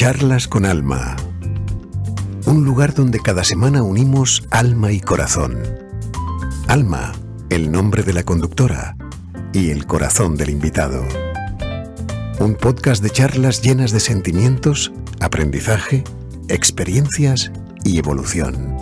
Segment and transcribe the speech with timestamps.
[0.00, 1.14] Charlas con Alma.
[2.46, 5.62] Un lugar donde cada semana unimos alma y corazón.
[6.68, 7.12] Alma,
[7.50, 8.96] el nombre de la conductora,
[9.52, 11.06] y el corazón del invitado.
[12.38, 14.90] Un podcast de charlas llenas de sentimientos,
[15.20, 16.02] aprendizaje,
[16.48, 17.52] experiencias
[17.84, 18.78] y evolución.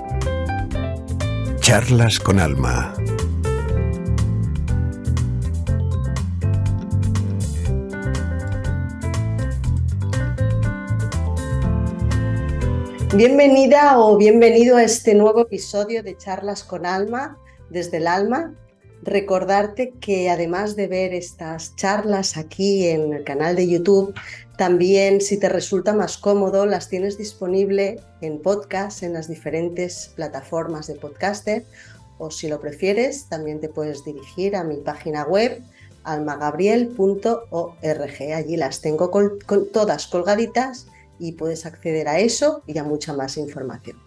[1.58, 2.94] Charlas con Alma.
[13.14, 17.38] Bienvenida o bienvenido a este nuevo episodio de Charlas con Alma,
[17.70, 18.54] desde el alma.
[19.02, 24.12] Recordarte que además de ver estas charlas aquí en el canal de YouTube,
[24.58, 30.86] también si te resulta más cómodo, las tienes disponible en podcast, en las diferentes plataformas
[30.86, 31.64] de podcaster,
[32.18, 35.62] o si lo prefieres, también te puedes dirigir a mi página web
[36.04, 38.34] almagabriel.org.
[38.34, 39.10] Allí las tengo
[39.72, 44.00] todas colgaditas y puedes acceder a eso y a mucha más información.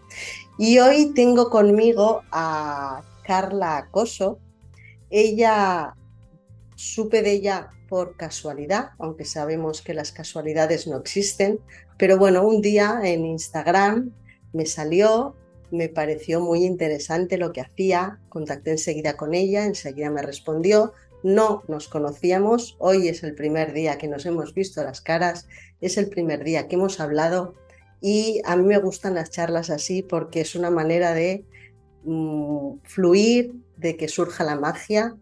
[0.57, 4.39] Y hoy tengo conmigo a Carla Acoso.
[5.09, 5.95] Ella,
[6.75, 11.59] supe de ella por casualidad, aunque sabemos que las casualidades no existen,
[11.97, 14.13] pero bueno, un día en Instagram
[14.53, 15.35] me salió,
[15.71, 20.93] me pareció muy interesante lo que hacía, contacté enseguida con ella, enseguida me respondió,
[21.23, 25.47] no nos conocíamos, hoy es el primer día que nos hemos visto las caras,
[25.79, 27.55] es el primer día que hemos hablado
[28.01, 31.45] y a mí me gustan las charlas así porque es una manera de
[32.03, 35.15] mm, fluir, de que surja la magia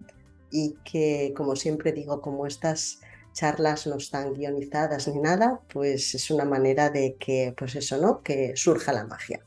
[0.51, 2.99] y que, como siempre digo, como estas
[3.33, 8.21] charlas no están guionizadas ni nada, pues es una manera de que, pues eso, ¿no?
[8.21, 9.41] Que surja la magia.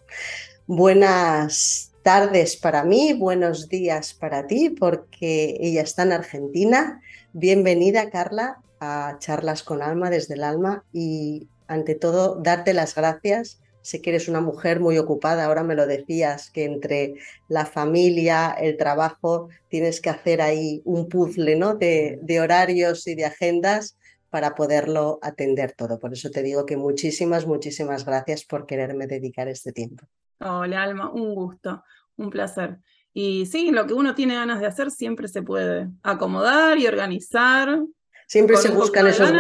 [0.67, 7.01] Buenas tardes para mí, buenos días para ti, porque ella está en Argentina.
[7.33, 13.61] Bienvenida, Carla, a Charlas con Alma desde el alma y ante todo darte las gracias.
[13.83, 17.15] Sé que eres una mujer muy ocupada, ahora me lo decías, que entre
[17.49, 21.75] la familia, el trabajo, tienes que hacer ahí un puzzle ¿no?
[21.75, 23.97] de, de horarios y de agendas
[24.29, 25.99] para poderlo atender todo.
[25.99, 30.07] Por eso te digo que muchísimas, muchísimas gracias por quererme dedicar este tiempo.
[30.45, 31.85] Hola Alma, un gusto,
[32.17, 32.79] un placer.
[33.15, 37.81] Y sí, lo que uno tiene ganas de hacer siempre se puede acomodar y organizar.
[38.27, 39.31] Siempre se buscan esos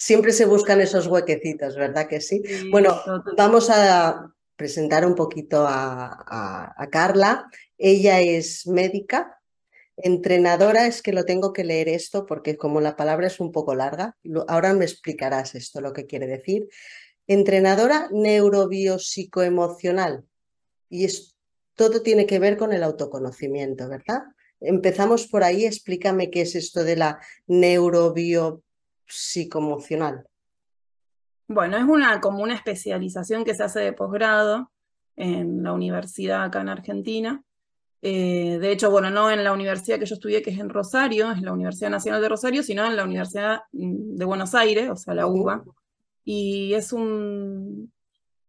[0.00, 2.42] siempre se buscan esos huequecitos, ¿verdad que sí?
[2.70, 2.98] bueno,
[3.36, 7.50] vamos a presentar un poquito a, a, Carla.
[7.76, 9.38] Ella es médica,
[9.98, 13.74] entrenadora, es que lo tengo que leer esto porque como la palabra es un poco
[13.74, 14.16] larga,
[14.48, 16.66] ahora me explicarás esto, lo que quiere decir.
[17.26, 20.24] Entrenadora neurobiopsicoemocional
[20.88, 21.36] y es,
[21.74, 24.22] todo tiene que ver con el autoconocimiento, ¿verdad?
[24.60, 30.26] Empezamos por ahí, explícame qué es esto de la neurobiopsicoemocional.
[31.48, 34.70] Bueno, es una, como una especialización que se hace de posgrado
[35.16, 37.42] en la universidad acá en Argentina.
[38.02, 41.30] Eh, de hecho, bueno, no en la universidad que yo estudié, que es en Rosario,
[41.32, 44.96] es la Universidad Nacional de Rosario, sino en la Universidad mm, de Buenos Aires, o
[44.96, 45.64] sea, la UBA.
[46.24, 47.92] Y es un,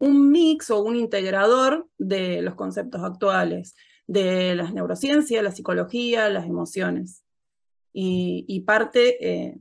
[0.02, 3.76] un mix o un integrador de los conceptos actuales,
[4.08, 7.24] de las neurociencias, la psicología, las emociones.
[7.94, 9.58] Y, parte eh,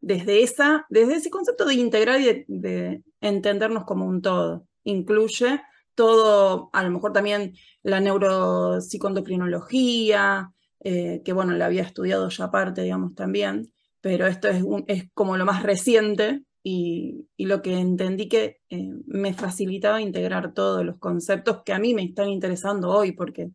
[0.00, 4.66] desde, esa, desde ese concepto de integrar y de, entendernos como un todo.
[4.82, 5.60] Incluye
[5.94, 7.54] todo, a lo mejor también
[7.84, 10.50] la neuropsicondocrinología,
[10.80, 15.36] eh, que bueno, la había estudiado ya aparte, digamos, también, pero esto es, es como
[15.36, 21.62] lo más reciente y, lo que entendí que eh, me facilitaba integrar todos los conceptos
[21.62, 23.50] que a mí me están interesando hoy, porque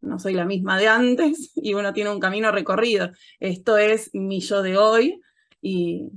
[0.00, 3.10] no soy la misma de antes y uno tiene un camino recorrido.
[3.38, 5.20] Esto es mi yo de hoy
[5.60, 6.10] y,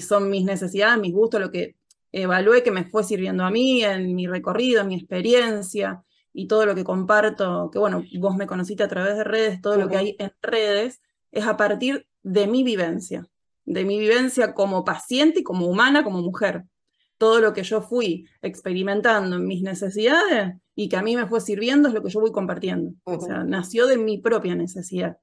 [0.00, 1.76] son mis necesidades, mis gustos, lo que
[2.10, 6.64] evalué que me fue sirviendo a mí en mi recorrido, en mi experiencia y todo
[6.64, 9.96] lo que comparto, que bueno, vos me conociste a través de redes, todo lo que
[9.96, 11.02] hay en redes
[11.32, 13.28] es a partir de mi vivencia
[13.66, 16.64] de mi vivencia como paciente y como humana, como mujer.
[17.18, 21.40] Todo lo que yo fui experimentando en mis necesidades y que a mí me fue
[21.40, 22.92] sirviendo es lo que yo voy compartiendo.
[23.04, 25.18] O sea, nació de mi propia necesidad.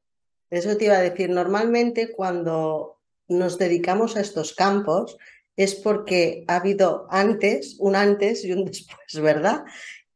[0.50, 5.18] Eso te iba a decir, normalmente cuando nos dedicamos a estos campos
[5.56, 9.64] es porque ha habido antes, un antes y un después, ¿verdad?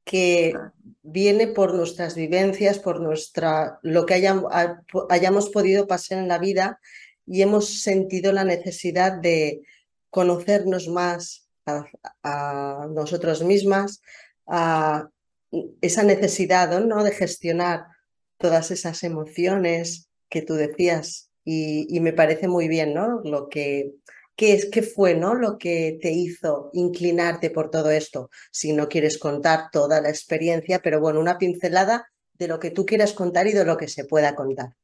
[0.04, 0.54] Que
[1.02, 4.16] viene por nuestras vivencias, por nuestra, lo que
[5.10, 6.80] hayamos podido pasar en la vida
[7.28, 9.62] y hemos sentido la necesidad de
[10.10, 11.48] conocernos más
[12.24, 14.02] a, nosotros mismas,
[14.48, 15.10] a
[15.82, 17.04] esa necesidad ¿no?
[17.04, 17.86] de gestionar
[18.38, 23.22] todas esas emociones que tú decías y, me parece muy bien ¿no?
[23.24, 23.94] lo que
[24.36, 25.34] ¿Qué, ¿Qué fue ¿no?
[25.34, 28.30] lo que te hizo inclinarte por todo esto?
[28.52, 32.86] Si no quieres contar toda la experiencia, pero bueno, una pincelada de lo que tú
[32.86, 34.76] quieras contar y de lo que se pueda contar.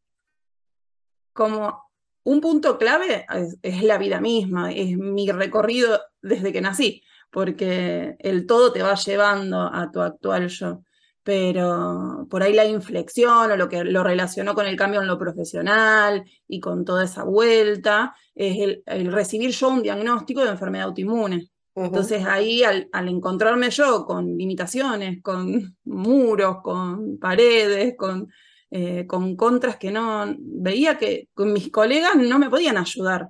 [1.34, 1.84] Como
[2.24, 3.26] un punto clave
[3.62, 8.96] es, la vida misma, es mi recorrido desde que nací, porque el todo te va
[8.96, 10.84] llevando a tu actual yo.
[11.24, 15.18] Pero por ahí la inflexión o lo que lo relacionó con el cambio en lo
[15.18, 21.50] profesional y con toda esa vuelta es el, recibir yo un diagnóstico de enfermedad autoinmune.
[21.76, 28.30] Entonces ahí al, encontrarme yo con limitaciones, con muros, con paredes, con,
[28.76, 33.28] eh, con contras que no veía que con mis colegas no me podían ayudar,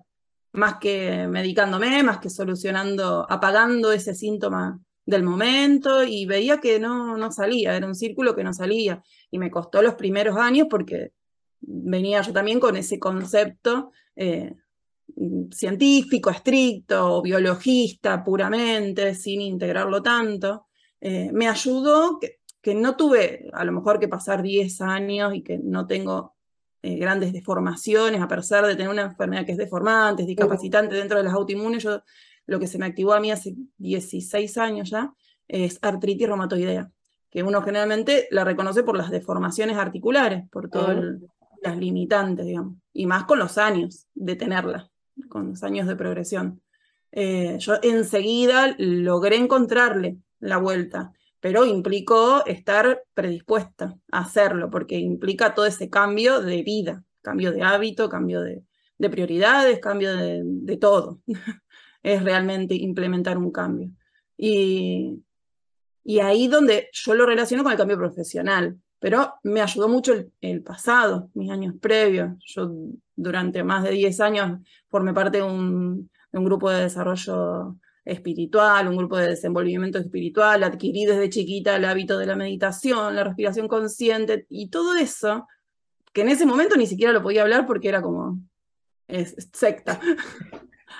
[0.54, 7.18] más que medicándome, más que solucionando, apagando ese síntoma del momento y veía que no,
[7.18, 9.04] no salía, era un círculo que no salía.
[9.32, 11.12] Y me costó los primeros años porque
[11.60, 14.56] venía yo también con ese concepto eh,
[15.52, 20.68] científico, estricto, biologista puramente, sin integrarlo tanto,
[21.02, 22.18] eh, me ayudó
[22.66, 26.36] no tuve a lo mejor que pasar 10 años y que no tengo
[26.82, 31.18] eh, grandes deformaciones, a pesar de tener una enfermedad que es deformante, es discapacitante dentro
[31.18, 32.02] de las autoinmunes, yo
[32.46, 35.14] lo que se me activó a mí hace 16 años ya
[35.48, 36.92] es artritis reumatoidea,
[37.30, 41.04] que uno generalmente la reconoce por las deformaciones articulares, por todas
[41.62, 44.90] las limitantes, digamos, y más con los años de tenerla
[45.30, 46.62] con los años de progresión.
[47.12, 51.14] Eh, yo enseguida logré encontrarle la vuelta,
[51.44, 57.62] pero implicó estar predispuesta a hacerlo, porque implica todo ese cambio de vida, cambio de
[57.62, 58.64] hábito, cambio de,
[59.10, 61.20] prioridades, cambio de, todo.
[62.02, 63.90] es realmente implementar un cambio.
[64.38, 65.22] Y,
[66.06, 70.64] y ahí donde yo lo relaciono con el cambio profesional, pero me ayudó mucho el,
[70.64, 72.42] pasado, mis años previos.
[72.56, 72.72] Yo
[73.18, 79.18] durante más de 10 años formé parte de un, grupo de desarrollo espiritual, un grupo
[79.18, 84.70] de desenvolvimiento espiritual, adquirí desde chiquita el hábito de la meditación, la respiración consciente y
[84.70, 85.48] todo eso,
[86.12, 88.40] que en ese momento ni siquiera lo podía hablar porque era como
[89.08, 90.00] es, secta.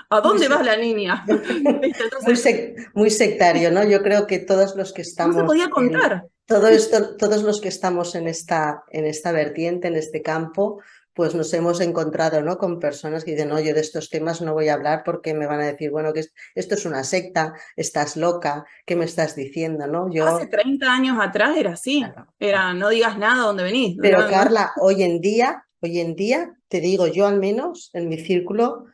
[0.10, 1.26] ¿A dónde va la niña?
[2.94, 3.84] muy, sectario, ¿no?
[3.84, 5.36] Yo creo que todos los que estamos...
[5.36, 6.28] No se podía contar.
[6.46, 10.82] Todo esto, todos los que estamos en esta, en esta vertiente, en este campo,
[11.14, 12.58] pues nos hemos encontrado ¿no?
[12.58, 15.46] con personas que dicen, no, yo de estos temas no voy a hablar porque me
[15.46, 16.26] van a decir, bueno, que
[16.56, 19.86] esto es una secta, estás loca, ¿qué me estás diciendo?
[19.88, 20.12] ¿no?
[20.12, 20.28] Yo...
[20.28, 22.04] Hace 30 años atrás era así,
[22.40, 23.98] era no digas nada donde venís.
[24.02, 28.18] Pero Carla, hoy en día, hoy en día, te digo, yo al menos en mi
[28.18, 28.86] círculo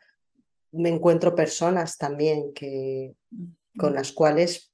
[0.71, 3.15] me encuentro personas también que,
[3.77, 4.71] con las cuales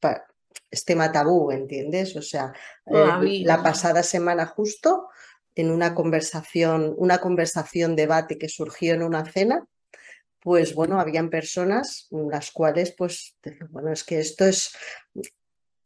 [0.72, 2.16] es tema tabú, ¿entiendes?
[2.16, 2.54] O sea,
[2.86, 5.10] eh, la pasada semana justo
[5.56, 9.66] en una conversación, una conversación, debate que surgió en una cena,
[10.42, 13.36] pues bueno, habían personas las cuales, pues,
[13.72, 14.76] bueno, es que esto es,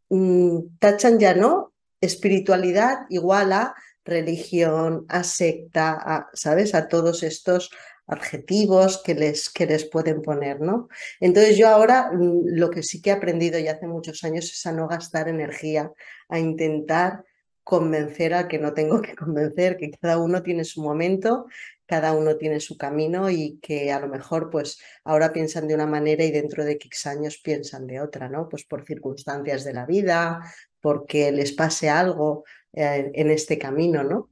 [0.09, 1.73] mm, tachan ya, ¿no?
[2.01, 3.73] Espiritualidad igual a
[4.03, 6.75] religión, a secta, ¿sabes?
[6.75, 7.69] A todos estos
[8.09, 10.89] adjetivos que les, que les pueden poner, ¿no?
[11.19, 14.65] Entonces yo ahora mm, lo que sí que he aprendido ya hace muchos años es
[14.65, 15.91] a no gastar energía,
[16.27, 17.23] a intentar
[17.69, 21.45] convencer a que no tengo que convencer, que cada uno tiene su momento,
[21.85, 25.85] cada uno tiene su camino y que a lo mejor pues ahora piensan de una
[25.85, 28.49] manera y dentro de X años piensan de otra, ¿no?
[28.49, 30.41] Pues por circunstancias de la vida,
[30.81, 34.31] porque les pase algo eh, en este camino, ¿no?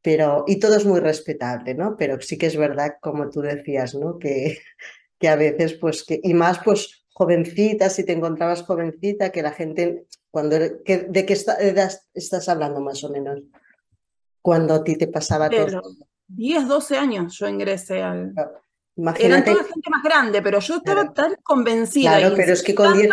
[0.00, 1.96] Pero, y todo es muy respetable, ¿no?
[1.98, 4.18] Pero sí que es verdad, como tú decías, ¿no?
[4.18, 4.58] Que,
[5.18, 9.52] que a veces, pues, que, y más, pues, jovencita, si te encontrabas jovencita, que la
[9.52, 13.40] gente cuando, ¿De qué edad estás hablando más o menos?
[14.42, 15.82] Cuando a ti te pasaba todo.
[16.28, 18.32] 10, 12 años yo ingresé al...
[18.96, 19.50] Imagínate...
[19.50, 22.18] Eran toda gente más grande, pero yo estaba tan convencida.
[22.18, 23.10] Claro, pero es que con 10,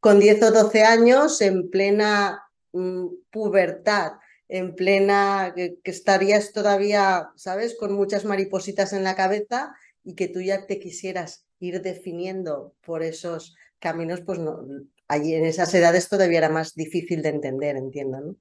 [0.00, 2.42] con 10 o 12 años, en plena
[2.72, 4.12] mm, pubertad,
[4.48, 10.40] en plena que, estarías todavía, ¿sabes?, con muchas maripositas en la cabeza y que tú
[10.40, 14.64] ya te quisieras ir definiendo por esos caminos, pues no,
[15.10, 18.36] allí en esas edades todavía era más difícil de entender, entiendo, ¿no?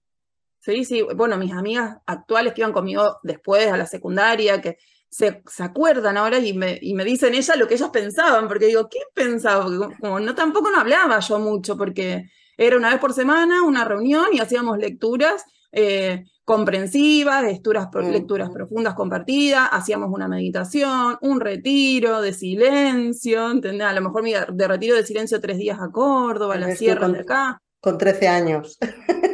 [0.60, 4.78] Sí, sí, bueno, mis amigas actuales que iban conmigo después a la secundaria, que
[5.10, 8.68] se, se acuerdan ahora y me, y me dicen ella lo que ellos pensaban, porque
[8.68, 9.66] digo, ¿qué pensaba?
[10.00, 14.28] Como no tampoco no hablaba yo mucho, porque era una vez por semana una reunión
[14.32, 22.34] y hacíamos lecturas eh, comprensivas, lecturas, lecturas profundas compartidas, hacíamos una meditación, un retiro de
[22.34, 23.86] silencio, ¿entendés?
[23.86, 27.20] A lo mejor de retiro de silencio tres días a Córdoba, a la sierra de
[27.20, 27.62] acá.
[27.80, 28.80] Con 13 años.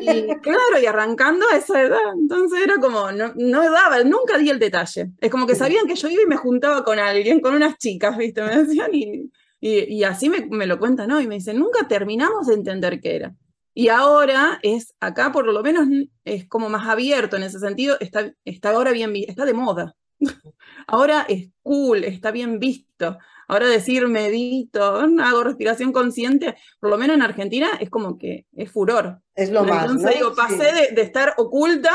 [0.01, 4.49] Y claro, y arrancando a esa edad, entonces era como, no, no daba, nunca di
[4.49, 5.11] el detalle.
[5.21, 8.17] Es como que sabían que yo iba y me juntaba con alguien, con unas chicas,
[8.17, 8.43] ¿viste?
[8.43, 9.31] Me decían, y,
[9.61, 13.35] y, así me, me, lo cuentan hoy, me dicen, nunca terminamos de entender qué era.
[13.77, 15.85] Y ahora es, acá por lo menos
[16.23, 19.93] es como más abierto en ese sentido, está, está ahora bien, está de moda.
[20.87, 23.17] ahora es cool, está bien visto.
[23.49, 28.71] Ahora decir medito, hago respiración consciente, por lo menos en Argentina es como que es
[28.71, 29.19] furor.
[29.35, 29.83] Es lo más.
[29.83, 31.91] Entonces digo, pasé de, estar oculta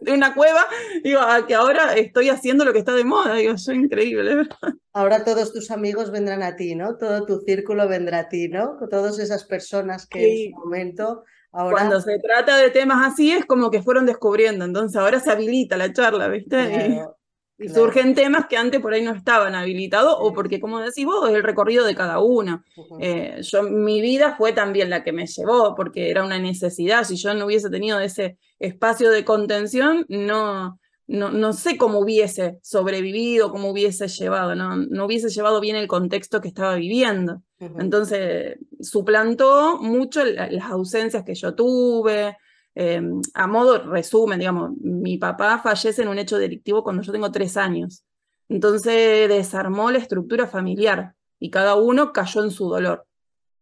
[0.00, 0.66] de una cueva,
[1.02, 4.74] digo, a que ahora estoy haciendo lo que está de moda, digo, soy increíble, ¿verdad?
[4.92, 6.96] Ahora todos tus amigos vendrán a ti, ¿no?
[6.96, 8.76] Todo tu círculo vendrá a ti, ¿no?
[8.90, 11.78] Todas esas personas que en su momento Ahora...
[11.78, 15.76] Cuando se trata de temas así es como que fueron descubriendo, entonces ahora se habilita
[15.76, 17.02] la charla, ¿viste?
[17.58, 21.28] Y surgen temas que antes por ahí no estaban habilitados, o porque, como decís vos,
[21.28, 22.64] es el recorrido de cada uno.
[23.00, 27.04] Eh, yo, mi vida fue también la que me llevó, porque era una necesidad.
[27.04, 32.60] Si yo no hubiese tenido ese espacio de contención, no, no, no sé cómo hubiese
[32.62, 37.42] sobrevivido, cómo hubiese llevado, no, no hubiese llevado bien el contexto que estaba viviendo.
[37.58, 42.36] Entonces, suplantó mucho las ausencias que yo tuve,
[42.74, 47.30] Em, a modo resumen, digamos, mi papá fallece en un hecho delictivo cuando yo tengo
[47.32, 48.04] tres años.
[48.48, 53.06] Entonces desarmó la estructura familiar y cada uno cayó en su dolor,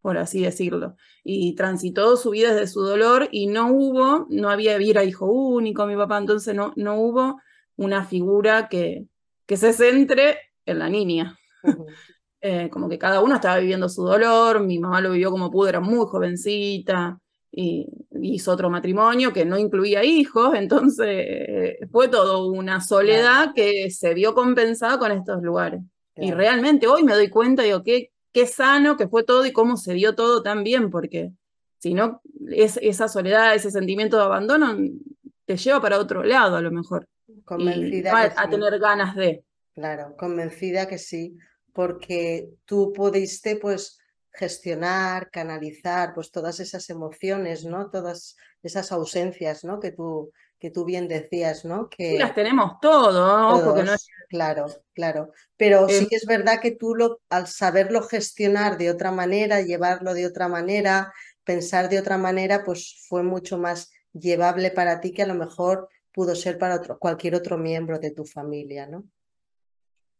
[0.00, 0.96] por así decirlo.
[1.24, 5.86] Y transitó su vida desde su dolor y no hubo, no había, era hijo único
[5.86, 7.40] mi papá, entonces no, no hubo
[7.76, 9.06] una figura que,
[9.46, 11.38] que se centre en la niña.
[12.40, 15.70] Eh, como que cada uno estaba viviendo su dolor, mi mamá lo vivió como pudo,
[15.70, 17.18] era muy jovencita,
[17.50, 17.86] y
[18.22, 24.34] hizo otro matrimonio que no incluía hijos, entonces fue todo una soledad que se vio
[24.34, 25.80] compensada con estos lugares.
[26.14, 29.76] Y realmente hoy me doy cuenta, digo, qué, qué sano que fue todo y cómo
[29.76, 31.32] se dio todo tan bien, porque
[31.78, 34.76] si no, es, esa soledad, ese sentimiento de abandono
[35.44, 37.08] te lleva para otro lado a lo mejor.
[37.44, 38.32] Convencida.
[38.36, 39.44] a, tener ganas de.
[39.74, 41.36] Claro, convencida que sí,
[41.72, 43.98] porque tú pudiste pues
[44.32, 47.90] gestionar, canalizar pues todas esas emociones, ¿no?
[47.90, 49.80] Todas esas ausencias, ¿no?
[49.80, 51.88] Que tú, que tú bien decías, ¿no?
[51.88, 53.94] Que las tenemos todo, ¿no?
[54.28, 55.32] Claro, claro.
[55.56, 59.62] Pero sí em que es verdad que tú lo, al saberlo gestionar de otra manera,
[59.62, 61.12] llevarlo de otra manera,
[61.44, 65.88] pensar de otra manera, pues fue mucho más llevable para ti que a lo mejor
[66.12, 69.04] pudo ser para otro, cualquier otro miembro de tu familia, ¿no?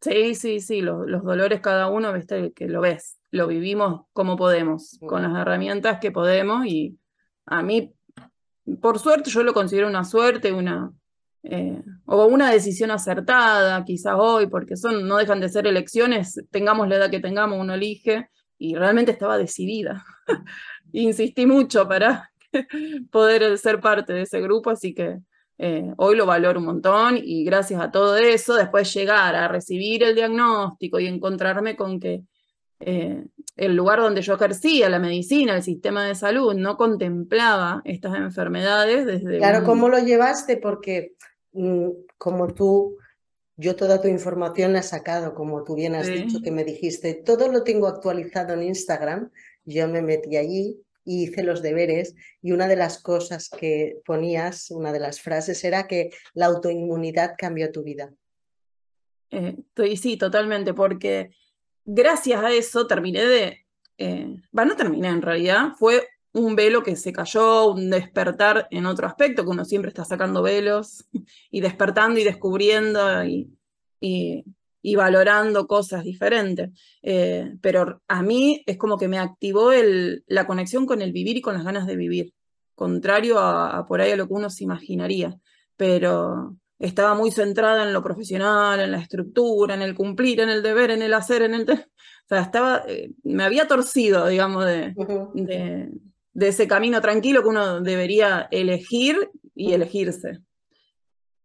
[0.01, 4.35] Sí, sí, sí, los, los dolores cada uno, viste, que lo ves lo vivimos como
[4.35, 6.97] podemos, con las herramientas que podemos y
[7.45, 7.93] a mí,
[8.81, 10.91] por suerte, yo lo considero una suerte, una,
[11.43, 16.87] eh, o una decisión acertada, quizás hoy, porque son, no dejan de ser elecciones, tengamos
[16.87, 20.05] la edad que tengamos, uno elige, y realmente estaba decidida.
[20.91, 22.31] Insistí mucho para
[23.11, 25.19] poder ser parte de ese grupo, así que
[25.57, 30.03] eh, hoy lo valoro un montón y gracias a todo eso, después llegar a recibir
[30.03, 32.23] el diagnóstico y encontrarme con que
[32.79, 33.25] eh,
[33.57, 39.05] el lugar donde yo ejercía, la medicina, el sistema de salud, no contemplaba estas enfermedades
[39.05, 39.37] desde...
[39.37, 40.57] Claro, ¿cómo lo llevaste?
[40.57, 41.15] Porque
[41.51, 42.97] mm, como tú,
[43.57, 47.15] yo toda tu información la he sacado, como tú bien has dicho, que me dijiste,
[47.15, 49.29] todo lo tengo actualizado en Instagram,
[49.65, 54.71] yo me metí allí y hice los deberes y una de las cosas que ponías,
[54.71, 58.13] una de las frases era que la autoinmunidad cambió tu vida.
[59.31, 59.57] Eh,
[59.97, 61.31] sí, totalmente, porque
[61.85, 63.65] gracias a eso terminé de,
[63.97, 68.85] eh, bueno, no terminé en realidad, fue un velo que se cayó, un despertar en
[68.85, 71.05] otro aspecto, que uno siempre está sacando velos
[71.51, 73.55] y despertando y descubriendo y,
[73.99, 76.69] y, valorando cosas diferentes.
[77.01, 81.37] Eh, pero a mí es como que me activó el, la conexión con el vivir
[81.37, 82.33] y con las ganas de vivir,
[82.75, 85.37] contrario a, a por ahí a lo que uno se imaginaría.
[85.77, 90.63] Pero estaba muy centrada en lo profesional, en la estructura, en el cumplir, en el
[90.63, 91.69] deber, en el hacer, en el...
[91.69, 94.93] O sea, estaba, eh, me había torcido, digamos, de,
[95.33, 100.39] de, ese camino tranquilo que uno debería elegir y elegirse.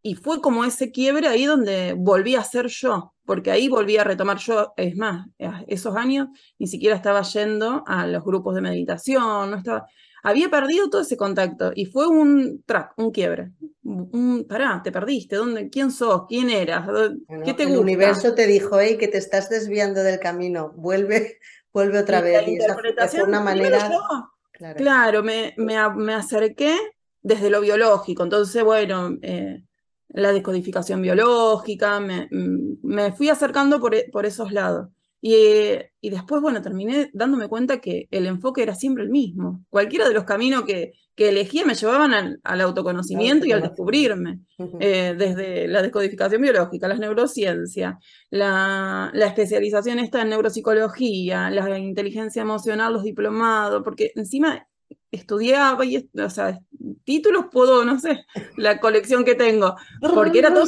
[0.02, 4.04] Y fue como ese quiebre ahí donde volví a ser yo, porque ahí volví a
[4.04, 5.26] retomar yo, es más,
[5.66, 9.86] esos años ni siquiera estaba yendo a los grupos de meditación, no estaba,
[10.24, 13.52] había perdido todo ese contacto y fue un track, un quiebre.
[13.82, 16.22] Un, pará, te perdiste, ¿dónde, ¿quién sos?
[16.26, 16.88] ¿Quién eras?
[17.44, 17.74] ¿Qué te gusta?
[17.74, 21.38] El universo te dijo, hey, que te estás desviando del camino, vuelve,
[21.74, 22.48] vuelve otra vez.
[22.48, 23.90] y esa, una manera...
[24.76, 26.74] claro, me, me, acerqué
[27.20, 29.62] desde lo biológico, entonces, bueno, eh,
[30.08, 34.88] la descodificación biológica, me, me, fui acercando por, por esos lados.
[35.26, 39.64] Y, después, bueno, terminé dándome cuenta que el enfoque era siempre el mismo.
[39.70, 42.12] Cualquiera de los caminos que, que elegía me llevaban
[42.42, 44.40] al, autoconocimiento y al descubrirme.
[44.80, 47.94] Eh, desde la descodificación biológica, las neurociencias,
[48.28, 54.68] la, la, especialización esta en neuropsicología, la inteligencia emocional, los diplomados, porque encima
[55.10, 56.60] estudiaba y, o sea,
[57.04, 58.26] títulos puedo, no sé,
[58.56, 59.76] la colección que tengo,
[60.14, 60.66] porque era todo...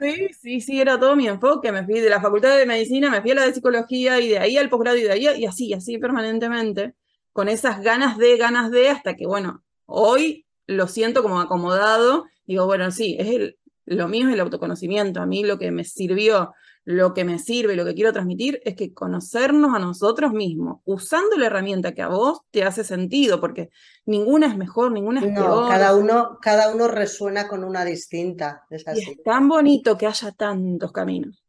[0.00, 1.70] Sí, sí, sí, era todo mi enfoque.
[1.72, 4.38] Me fui de la facultad de medicina, me fui a la de psicología y de
[4.38, 6.94] ahí al posgrado y de ahí y así, así permanentemente,
[7.32, 12.24] con esas ganas de, ganas de, hasta que, bueno, hoy lo siento como acomodado.
[12.46, 15.20] Digo, bueno, sí, es lo mío es el autoconocimiento.
[15.20, 18.74] A mí lo que me sirvió lo que me sirve, lo que quiero transmitir es
[18.74, 23.70] que conocernos a nosotros mismos, usando la herramienta que a vos te hace sentido, porque
[24.06, 28.64] ninguna es mejor, ninguna es no, Cada uno, cada uno resuena con una distinta.
[28.70, 29.10] Es, así.
[29.10, 31.44] es tan bonito que haya tantos caminos.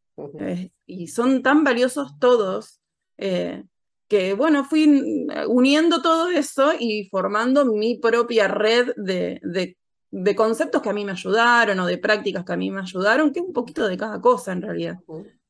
[0.85, 2.81] y son tan valiosos todos.
[3.17, 3.63] Eh,
[4.07, 9.77] que bueno, fui uniendo todo eso y formando mi propia red de, de,
[10.11, 13.31] de conceptos que a mí me ayudaron o de prácticas que a mí me ayudaron,
[13.31, 14.99] que es un poquito de cada cosa en realidad,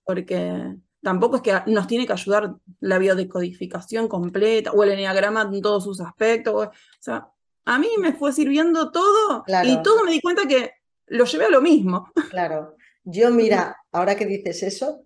[0.06, 5.62] porque tampoco es que nos tiene que ayudar la biodecodificación completa o el enneagrama en
[5.62, 7.28] todos sus aspectos, o, sea,
[7.66, 10.72] a mí me fue sirviendo todo y todo me di cuenta que
[11.08, 12.12] lo llevé a lo mismo.
[12.30, 15.06] Claro, yo mira, ahora que dices eso,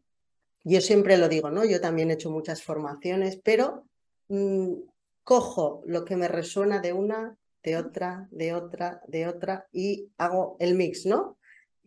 [0.63, 1.63] yo siempre lo digo, ¿no?
[1.63, 3.85] Yo también he hecho muchas formaciones, pero
[4.27, 4.73] mm,
[5.23, 10.55] cojo lo que me resuena de una de otra, de otra, de otra y hago
[10.59, 11.37] el mix, ¿no?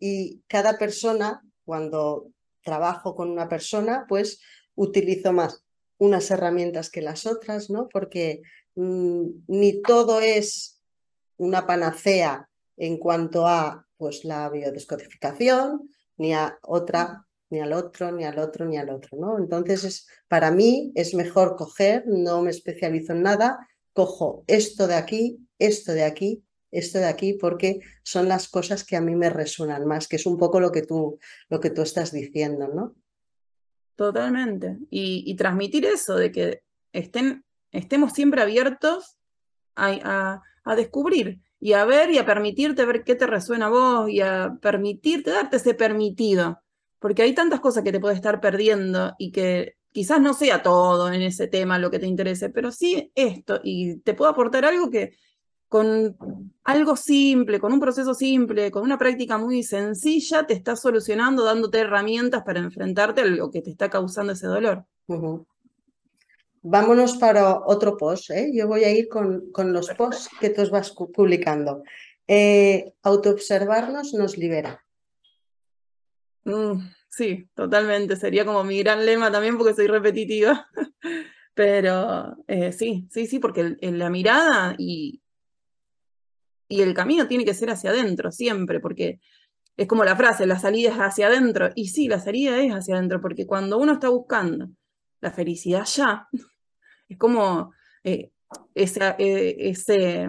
[0.00, 2.30] Y cada persona, cuando
[2.64, 4.40] trabajo con una persona, pues
[4.74, 5.64] utilizo más
[5.98, 7.88] unas herramientas que las otras, ¿no?
[7.88, 8.42] Porque
[8.74, 10.80] mm, ni todo es
[11.36, 18.24] una panacea en cuanto a pues la biodescodificación, ni a otra, ni al otro, ni
[18.24, 19.38] al otro, ni al otro, ¿no?
[19.38, 23.58] Entonces, es, para mí es mejor coger, no me especializo en nada,
[23.92, 28.96] cojo esto de aquí, esto de aquí, esto de aquí, porque son las cosas que
[28.96, 31.82] a mí me resuenan más, que es un poco lo que tú, lo que tú
[31.82, 32.94] estás diciendo, ¿no?
[33.96, 34.78] Totalmente.
[34.90, 39.18] Y, transmitir eso, de que estén, estemos siempre abiertos
[39.74, 44.10] a, a, descubrir y a ver y a permitirte ver qué te resuena a vos
[44.10, 46.60] y a permitirte, darte ese permitido.
[47.00, 51.12] Porque hay tantas cosas que te puedes estar perdiendo y que quizás no sea todo
[51.12, 54.90] en ese tema lo que te interese, pero sí esto, y te puedo aportar algo
[54.90, 55.16] que
[55.68, 56.16] con
[56.64, 61.80] algo simple, con un proceso simple, con una práctica muy sencilla, te está solucionando, dándote
[61.80, 64.86] herramientas para enfrentarte a lo que te está causando ese dolor.
[66.62, 68.30] Vámonos para otro post.
[68.30, 68.50] ¿eh?
[68.54, 71.82] Yo voy a ir con, con los posts que tú vas publicando.
[72.26, 74.84] Eh, autoobservarnos nos libera.
[76.44, 76.78] Mm,
[77.08, 78.16] sí, totalmente.
[78.16, 80.66] Sería como mi gran lema también porque soy repetitiva.
[81.54, 85.20] Pero eh, sí, sí, sí, porque la mirada y,
[86.68, 89.20] y el camino tiene que ser hacia adentro siempre, porque
[89.76, 91.70] es como la frase, la salida es hacia adentro.
[91.74, 94.68] Y sí, la salida es hacia adentro, porque cuando uno está buscando
[95.20, 96.28] la felicidad ya,
[97.08, 97.72] es como
[98.04, 98.30] eh,
[98.74, 100.28] ese, eh, ese,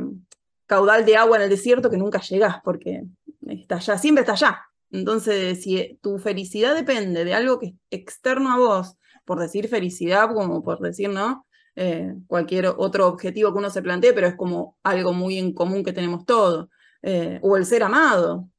[0.69, 3.03] caudal de agua en el desierto que nunca llegás, porque
[3.47, 4.61] está allá, siempre está allá.
[4.91, 10.31] Entonces, si tu felicidad depende de algo que es externo a vos, por decir felicidad,
[10.31, 11.47] como por decir, ¿no?
[11.81, 15.81] Eh, cualquier otro objetivo que uno se plantee, pero es como algo muy en común
[15.81, 16.67] que tenemos todos.
[17.01, 18.49] Eh, o el ser amado.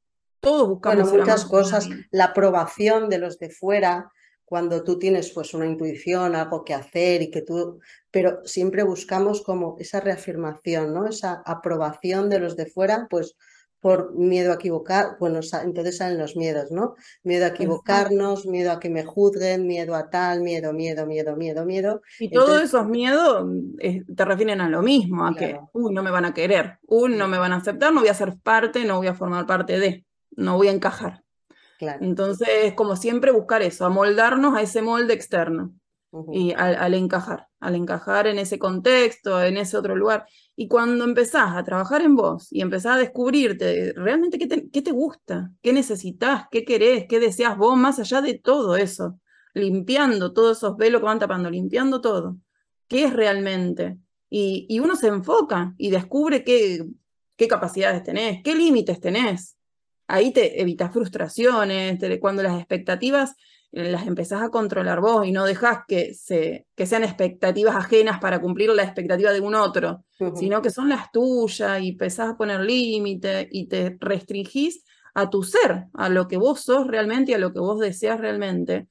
[0.41, 4.11] Todos buscamos muchas cosas, la aprobación de los de fuera,
[4.47, 7.79] cuando tú tienes pues una intuición, algo que hacer y que tú,
[8.11, 11.07] pero siempre buscamos como esa reafirmación, ¿no?
[11.07, 13.37] Esa aprobación de los de fuera, pues
[13.81, 16.95] por miedo a equivocar, bueno, entonces salen los miedos, ¿no?
[17.23, 21.65] Miedo a equivocarnos, miedo a que me juzguen, miedo a tal, miedo, miedo, miedo, miedo,
[21.65, 22.03] miedo.
[22.19, 23.47] Y todos esos miedos
[23.79, 27.17] eh, te refieren a lo mismo, a que, uy, no me van a querer, uy,
[27.17, 29.79] no me van a aceptar, no voy a ser parte, no voy a formar parte
[29.79, 31.25] de, no voy a encajar.
[31.79, 32.05] Claro.
[32.05, 35.73] Entonces, como siempre, buscar eso, amoldarnos a ese molde externo
[36.33, 40.27] y al, encajar, al encajar en ese contexto, en ese otro lugar.
[40.57, 44.83] Y cuando empezás a trabajar en vos y empezás a descubrirte realmente qué te, qué
[44.83, 49.21] te gusta, qué necesitas, qué querés, qué deseas vos, más allá de todo eso,
[49.55, 52.37] limpiando todos esos velos que van tapando, limpiando todo,
[52.89, 53.99] qué es realmente.
[54.29, 56.85] Y, y uno se enfoca y descubre qué,
[57.37, 59.57] qué capacidades tenés, qué límites tenés.
[60.09, 63.37] Ahí te evitas frustraciones, cuando las expectativas
[63.73, 68.41] las empezás a controlar vos y no dejás que, se, que sean expectativas ajenas para
[68.41, 70.05] cumplir la expectativa de un otro,
[70.35, 75.43] sino que son las tuyas y empezás a poner límite y te restringís a tu
[75.43, 78.89] ser, a lo que vos sos realmente y a lo que vos deseas realmente.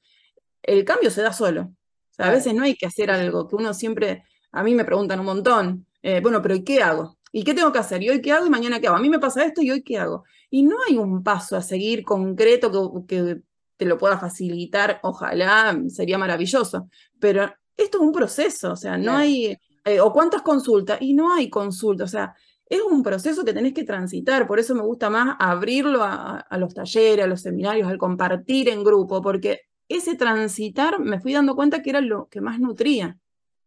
[0.62, 1.62] el cambio se da solo.
[1.62, 4.84] O sea, a veces no hay que hacer algo que uno siempre, a mí me
[4.84, 7.18] preguntan un montón, eh, bueno, pero ¿y qué hago?
[7.32, 8.02] ¿Y qué tengo que hacer?
[8.02, 8.46] ¿Y hoy qué hago?
[8.46, 8.96] ¿Y mañana qué hago?
[8.96, 10.24] A mí me pasa esto y hoy qué hago.
[10.50, 13.42] Y no hay un paso a seguir concreto que, que
[13.80, 16.90] te lo pueda facilitar, ojalá, sería maravilloso.
[17.18, 21.32] Pero esto es un proceso, o sea, no hay, eh, o cuántas consultas, y no
[21.32, 22.34] hay consultas, o sea,
[22.66, 26.74] es un proceso que tenés que transitar, por eso me gusta más abrirlo a, los
[26.74, 31.80] talleres, a los seminarios, al compartir en grupo, porque ese transitar me fui dando cuenta
[31.80, 33.16] que era lo que más nutría.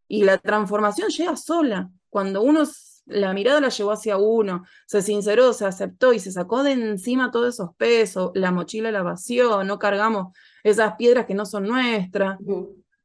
[0.07, 2.65] Y la transformación llega sola, cuando uno
[3.05, 7.31] la mirada la llevó hacia uno, se sinceró, se aceptó y se sacó de encima
[7.31, 12.39] todos esos pesos, la mochila la vació, no cargamos esas piedras que no son nuestras.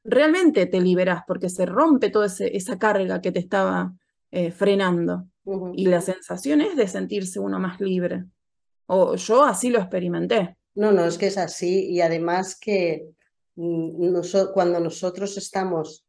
[0.04, 3.92] Realmente te liberás porque se rompe toda esa carga que te estaba
[4.30, 5.26] eh, frenando.
[5.74, 8.24] Y la sensación es de sentirse uno más libre.
[8.86, 10.56] O yo así lo experimenté.
[10.74, 11.90] No, no, es que es así.
[11.90, 13.08] Y además que
[13.56, 14.20] mm,
[14.52, 16.04] cuando nosotros estamos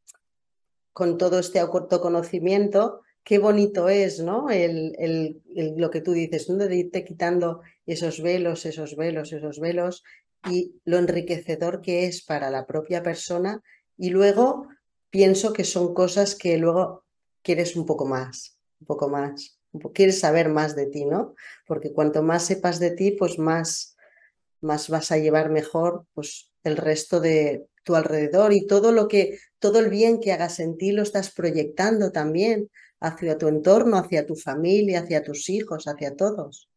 [0.91, 4.49] con todo este autoconocimiento, qué bonito es, ¿no?
[4.49, 6.57] El, el, lo que tú dices, ¿no?
[6.57, 10.03] De irte quitando esos velos, esos velos, esos velos,
[10.49, 13.61] y lo enriquecedor que es para la propia persona.
[13.97, 14.67] Y luego
[15.09, 17.03] pienso que son cosas que luego
[17.41, 19.59] quieres un poco más, un poco más,
[19.93, 21.35] quieres saber más de ti, ¿no?
[21.67, 23.95] Porque cuanto más sepas de ti, pues más,
[24.61, 29.39] más vas a llevar mejor pues, el resto de tu alrededor y todo lo que,
[29.59, 34.25] todo el bien que hagas en ti lo estás proyectando también hacia tu entorno, hacia
[34.25, 36.69] tu familia, hacia tus hijos, hacia todos.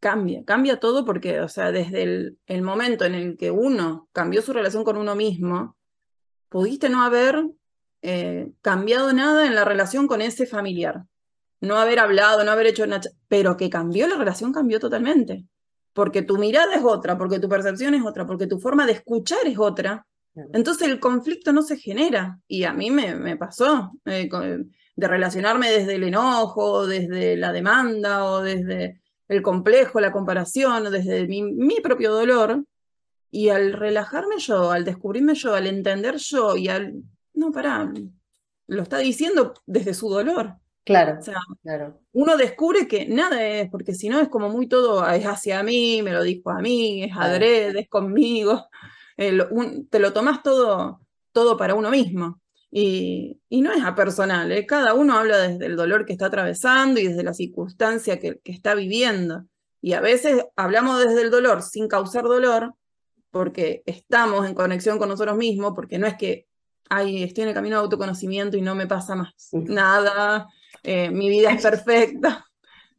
[0.00, 4.52] Cambia, cambia todo porque, o sea, desde el, momento en el que uno cambió su
[4.52, 5.76] relación con uno mismo,
[6.48, 7.44] pudiste no haber
[8.02, 11.04] eh, cambiado nada en la relación con ese familiar,
[11.60, 15.44] no haber hablado, no haber hecho nada, pero que cambió la relación, cambió totalmente.
[15.92, 19.46] Porque tu mirada es otra, porque tu percepción es otra, porque tu forma de escuchar
[19.46, 20.06] es otra.
[20.52, 22.40] Entonces el conflicto no se genera.
[22.48, 23.92] Y a mí me, me pasó.
[24.06, 24.28] Eh,
[24.96, 31.26] de relacionarme desde el enojo, desde la demanda o desde el complejo, la comparación, desde
[31.26, 32.64] mi, propio dolor.
[33.30, 37.02] Y al relajarme yo, al descubrirme yo, al entender yo y al...
[37.32, 37.90] No, pará,
[38.66, 40.56] lo está diciendo desde su dolor.
[40.84, 41.18] Claro,
[41.62, 42.00] claro.
[42.12, 46.02] Uno descubre que nada es, porque si no es como muy todo, es hacia mí,
[46.02, 48.68] me lo dijo a mí, es adrede, es conmigo.
[49.16, 51.00] te lo tomas todo,
[51.32, 52.41] todo para uno mismo.
[52.74, 54.64] Y, no es a personal, ¿eh?
[54.66, 58.74] cada uno habla desde el dolor que está atravesando y desde la circunstancia que, está
[58.74, 59.44] viviendo.
[59.80, 62.74] Y a veces hablamos desde el dolor sin causar dolor,
[63.30, 66.46] porque estamos en conexión con nosotros mismos, porque no es que
[66.94, 70.46] Ay, estoy en el camino de autoconocimiento y no me pasa más nada,
[70.82, 72.44] eh, mi vida es perfecta.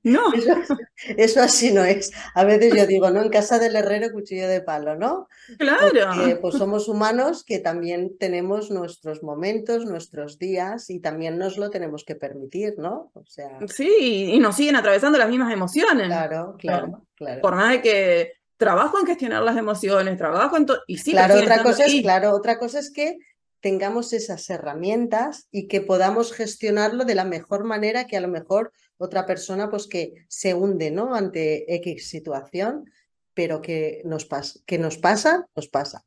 [0.03, 0.21] No.
[1.17, 2.11] Eso, así no es.
[2.35, 3.21] A veces yo digo, ¿no?
[3.21, 5.27] En casa del herrero, cuchillo de palo, ¿no?
[5.57, 5.89] Claro.
[6.15, 11.69] Porque, pues somos humanos que también tenemos nuestros momentos, nuestros días y también nos lo
[11.69, 13.11] tenemos que permitir, ¿no?
[13.13, 13.59] O sea.
[13.67, 16.07] Sí, y nos siguen atravesando las mismas emociones.
[16.07, 17.41] Claro, claro, claro.
[17.41, 20.79] Por más de que trabajo en gestionar las emociones, trabajo en todo.
[20.87, 23.17] Y sí, claro, otra cosa es, claro, otra cosa es que
[23.63, 28.73] tengamos esas herramientas y que podamos gestionarlo de la mejor manera que a lo mejor
[29.03, 31.13] otra persona pues que se hunde ¿no?
[31.13, 32.85] ante X situación,
[33.33, 34.27] pero que nos,
[34.65, 36.05] que nos pasa, nos pasa.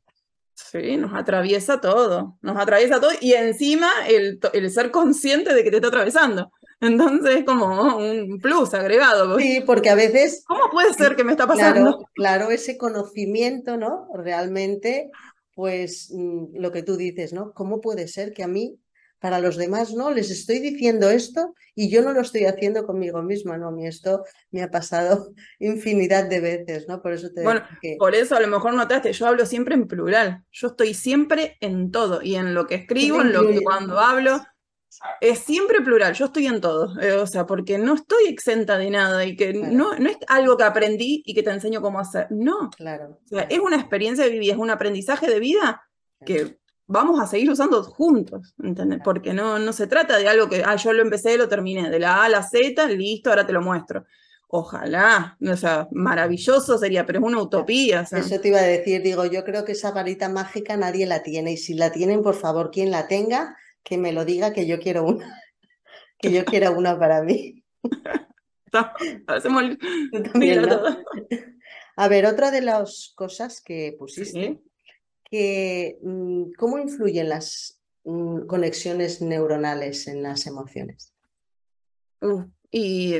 [0.53, 5.69] Sí, nos atraviesa todo, nos atraviesa todo y encima el, el ser consciente de que
[5.69, 6.51] te está atravesando.
[6.81, 9.37] Entonces es como un plus agregado.
[9.37, 10.43] Sí, porque a veces...
[10.47, 11.91] ¿Cómo puede ser que me está pasando?
[11.91, 14.07] Claro, claro ese conocimiento, ¿no?
[14.15, 15.11] Realmente
[15.57, 17.51] pues mm, lo que tú dices, ¿no?
[17.53, 18.79] ¿Cómo puede ser que a mí,
[19.19, 23.21] para los demás, no, les estoy diciendo esto y yo no lo estoy haciendo conmigo
[23.21, 23.69] misma, ¿no?
[23.69, 27.01] A mí esto me ha pasado infinidad de veces, ¿no?
[27.01, 27.63] Por eso te Bueno,
[27.97, 31.91] por eso a lo mejor notaste, yo hablo siempre en plural, yo estoy siempre en
[31.91, 34.41] todo y en lo que escribo, en lo que cuando hablo,
[35.21, 38.89] es siempre plural, yo estoy en todo, eh, o sea, porque no estoy exenta de
[38.89, 42.27] nada y que no, no es algo que aprendí y que te enseño cómo hacer,
[42.31, 42.69] no.
[42.71, 43.19] Claro.
[43.25, 45.83] O sea, es una experiencia de vida, es un aprendizaje de vida
[46.25, 48.99] que vamos a seguir usando juntos, ¿entendés?
[49.03, 51.99] Porque no, no se trata de algo que, ah, yo lo empecé, lo terminé, de
[51.99, 54.05] la A a la Z, listo, ahora te lo muestro.
[54.49, 58.07] Ojalá, o sea, maravilloso sería, pero es una utopía.
[58.09, 61.51] Eso te iba a decir, digo, yo creo que esa varita mágica nadie la tiene
[61.51, 64.79] y si la tienen, por favor, quien la tenga, que me lo diga que yo
[64.79, 65.37] quiero una,
[66.19, 67.63] que yo quiero una para mí.
[71.99, 74.61] A ver, otra de las cosas que pusiste,
[75.31, 81.13] mm, cómo influyen las mm, conexiones neuronales en las emociones.
[82.71, 83.15] y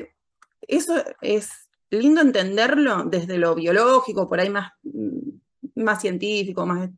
[0.61, 1.49] eso es
[1.89, 6.89] lindo entenderlo desde lo biológico, por ahí más, mm, más científico, más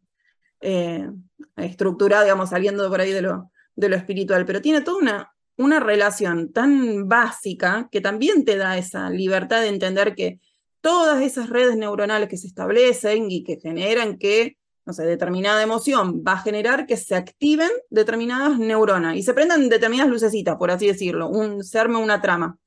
[0.62, 1.10] eh,
[1.56, 5.80] estructurada, digamos, saliendo por ahí de lo, de lo espiritual, pero tiene toda una, una
[5.80, 10.40] relación tan básica que también te da esa libertad de entender que
[10.82, 14.58] todas esas redes neuronales que se establecen y que generan que,
[14.90, 19.70] no sé, determinada emoción va a generar que se activen determinadas neuronas y se prendan
[19.70, 22.58] determinadas lucecitas, por así decirlo, un, se arme una trama.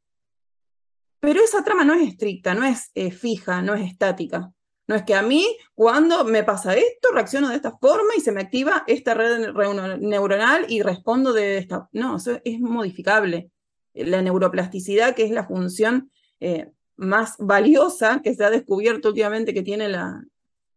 [1.19, 4.53] Pero esa trama no es estricta, no es eh, fija, no es estática.
[4.87, 8.31] No es que a mí, cuando me pasa esto, reacciono de esta forma y se
[8.31, 9.53] me activa esta red
[9.99, 11.89] neuronal y respondo de esta.
[11.91, 13.51] No, eso es modificable.
[13.95, 19.63] La neuroplasticidad, que es la función eh, más valiosa que se ha descubierto últimamente que
[19.63, 20.23] tiene la,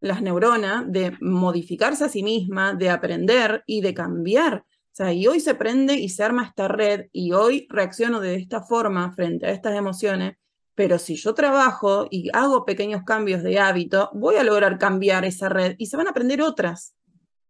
[0.05, 4.65] las neuronas, de modificarse a sí misma, de aprender y de cambiar.
[4.67, 8.35] O sea, y hoy se prende y se arma esta red y hoy reacciono de
[8.35, 10.37] esta forma frente a estas emociones,
[10.73, 15.49] pero si yo trabajo y hago pequeños cambios de hábito, voy a lograr cambiar esa
[15.49, 16.95] red y se van a aprender otras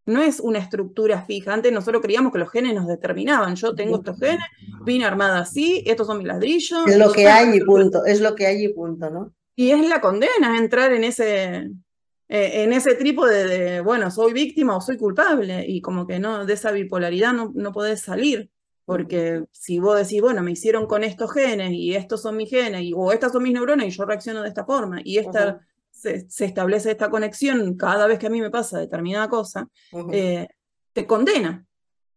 [0.05, 1.53] no es una estructura fija.
[1.53, 3.55] Antes nosotros creíamos que los genes nos determinaban.
[3.55, 4.45] Yo tengo estos genes,
[4.83, 6.87] vine armada así, estos son mis ladrillos.
[6.87, 9.33] Es lo que hay y punto, es lo que hay y punto, ¿no?
[9.55, 11.71] Y es la condena entrar en ese,
[12.27, 15.65] eh, en ese trípode de, bueno, soy víctima o soy culpable.
[15.67, 18.49] Y como que no, de esa bipolaridad no, no podés salir.
[18.85, 22.83] Porque si vos decís, bueno, me hicieron con estos genes y estos son mis genes,
[22.83, 25.59] y, o estas son mis neuronas y yo reacciono de esta forma, y esta
[25.95, 29.69] se, establece esta conexión cada vez que a mí me pasa determinada cosa,
[30.11, 30.47] eh,
[30.93, 31.65] te condena.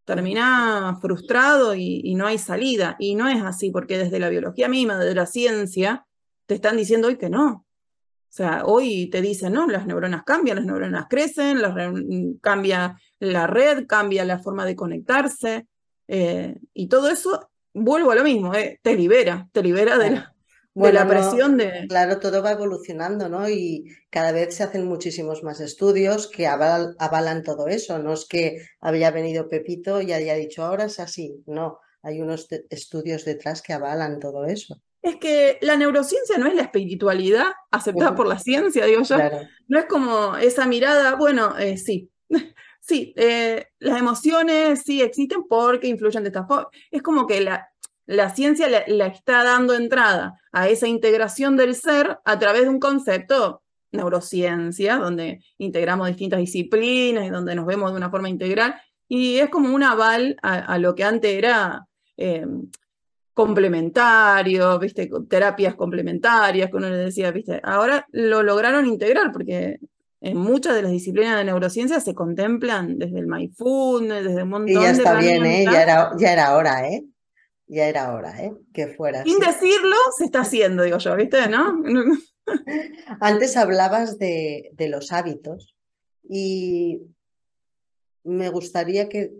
[0.04, 2.96] Termina frustrado y, no hay salida.
[2.98, 6.06] Y no es así, porque desde la biología misma, desde la ciencia,
[6.46, 7.66] te están diciendo hoy que no.
[8.38, 11.58] Sea, hoy te dicen, no, las neuronas cambian, las neuronas crecen,
[12.40, 15.66] cambia la red, cambia la forma de conectarse.
[16.06, 20.32] Eh, y todo eso, vuelvo a lo mismo, eh, te libera, te libera de la,
[20.72, 21.86] la presión de...
[21.88, 23.48] Claro, todo va evolucionando, ¿no?
[23.48, 27.98] Y cada vez se hacen muchísimos más estudios que avalan todo eso.
[27.98, 31.42] No es que había venido Pepito y haya dicho ahora es así.
[31.46, 34.80] No, hay unos estudios detrás que avalan todo eso.
[35.02, 39.16] Es que la neurociencia no es la espiritualidad aceptada por la ciencia, digo yo.
[39.68, 42.10] No es como esa mirada, bueno, eh, sí,
[42.80, 46.68] sí, eh, las emociones sí existen porque influyen de esta forma.
[46.90, 47.68] Es como que la,
[48.06, 52.80] la ciencia le, está dando entrada a esa integración del ser a través de un
[52.80, 58.74] concepto neurociencia, donde integramos distintas disciplinas y donde nos vemos de una forma integral,
[59.08, 62.46] y es como un aval a, lo que antes era eh,
[63.38, 65.08] complementario, ¿viste?
[65.28, 67.60] terapias complementarias, que uno le decía, ¿viste?
[67.62, 69.78] ahora lo lograron integrar, porque
[70.20, 74.70] en muchas de las disciplinas de neurociencia se contemplan desde el mindfulness, desde un montón
[74.70, 75.64] y ya está bien, ¿eh?
[75.70, 77.04] ya, era, ya era hora, ¿eh?
[77.68, 78.54] ya era hora, ¿eh?
[78.74, 79.22] Que fuera.
[79.22, 81.48] Sin decirlo, se está haciendo, digo yo, ¿viste?
[81.48, 81.80] ¿No?
[83.20, 85.76] Antes hablabas de, de los hábitos
[86.28, 87.02] y
[88.24, 89.30] me gustaría que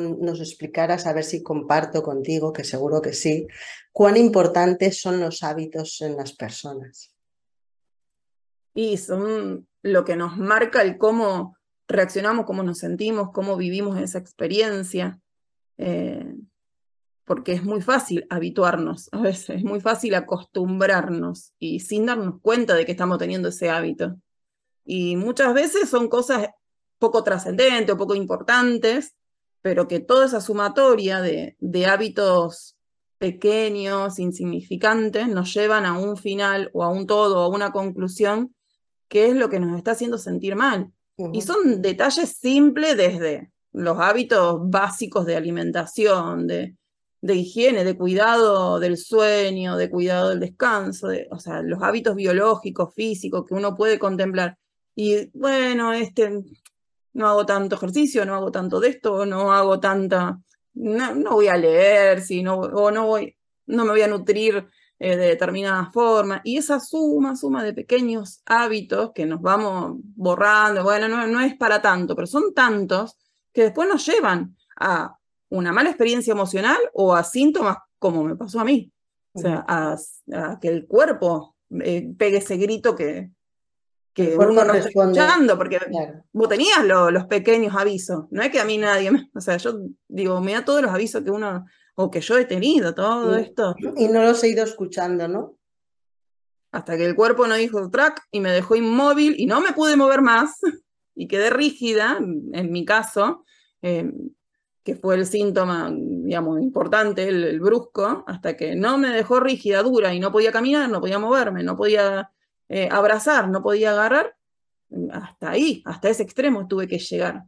[0.00, 3.46] nos explicaras, a ver si comparto contigo, que seguro que sí,
[3.92, 7.14] cuán importantes son los hábitos en las personas.
[8.74, 11.56] Y son lo que nos marca el cómo
[11.88, 15.20] reaccionamos, cómo nos sentimos, cómo vivimos esa experiencia.
[15.78, 16.34] Eh,
[17.24, 22.74] porque es muy fácil habituarnos, a veces es muy fácil acostumbrarnos y sin darnos cuenta
[22.74, 24.16] de que estamos teniendo ese hábito.
[24.84, 26.48] Y muchas veces son cosas
[26.98, 29.14] poco trascendentes o poco importantes,
[29.62, 32.76] pero que toda esa sumatoria de, de hábitos
[33.18, 38.54] pequeños, insignificantes, nos llevan a un final o a un todo, o a una conclusión,
[39.08, 40.90] que es lo que nos está haciendo sentir mal.
[41.32, 46.74] Y son detalles simples desde los hábitos básicos de alimentación, de,
[47.20, 52.92] de higiene, de cuidado del sueño, de cuidado del descanso, o sea, los hábitos biológicos,
[52.92, 54.58] físicos que uno puede contemplar.
[54.96, 56.42] Y bueno, este,
[57.14, 60.40] no hago tanto ejercicio, no hago tanto de esto, no hago tanta,
[60.74, 64.66] no, voy a leer, si no, o no voy, no me voy a nutrir
[64.98, 66.40] eh, de determinada forma.
[66.44, 71.54] Y esa suma, suma de pequeños hábitos que nos vamos borrando, bueno, no, no es
[71.56, 73.16] para tanto, pero son tantos
[73.52, 75.16] que después nos llevan a
[75.50, 78.90] una mala experiencia emocional o a síntomas como me pasó a mí.
[79.34, 79.96] O sea, a,
[80.60, 83.30] que el cuerpo eh, pegue ese grito que,
[84.14, 85.80] que uno no está escuchando, porque
[86.32, 88.24] vos tenías los pequeños avisos.
[88.30, 91.22] No es que a mí nadie, o sea, yo digo, me da todos los avisos
[91.22, 93.74] que uno, o que yo he tenido, todo esto.
[93.96, 95.56] Y no los he ido escuchando, ¿no?
[96.72, 99.96] Hasta que el cuerpo no dijo track y me dejó inmóvil y no me pude
[99.96, 100.58] mover más
[101.14, 103.44] y quedé rígida, en mi caso,
[103.82, 104.10] eh,
[104.82, 110.12] que fue el síntoma, digamos, importante, el, brusco, hasta que no me dejó rígida, dura,
[110.12, 112.30] y no podía caminar, no podía moverme, no podía
[112.72, 114.34] eh, abrazar, no podía agarrar,
[115.12, 117.44] hasta ahí, hasta ese extremo tuve que llegar.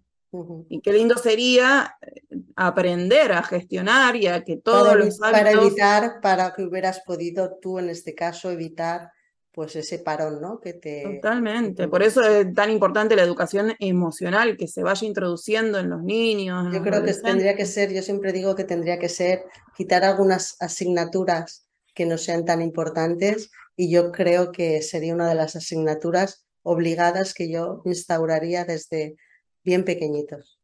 [0.69, 2.23] Y qué lindo sería eh,
[2.57, 7.57] aprender a gestionar y a que todos para, los Para evitar, para que hubieras podido
[7.61, 9.13] tú en este caso evitar
[9.51, 10.61] pues ese parón, ¿no?
[10.61, 11.05] Que te...
[11.05, 16.03] Totalmente, por eso es tan importante la educación emocional que se vaya introduciendo en los
[16.03, 16.75] niños.
[16.75, 19.45] yo creo que tendría que ser, yo siempre digo que tendría que ser
[19.77, 25.35] quitar algunas asignaturas que no sean tan importantes y yo creo que sería una de
[25.35, 29.17] las asignaturas obligadas que yo instauraría desde
[29.63, 30.61] bien pequeñitos.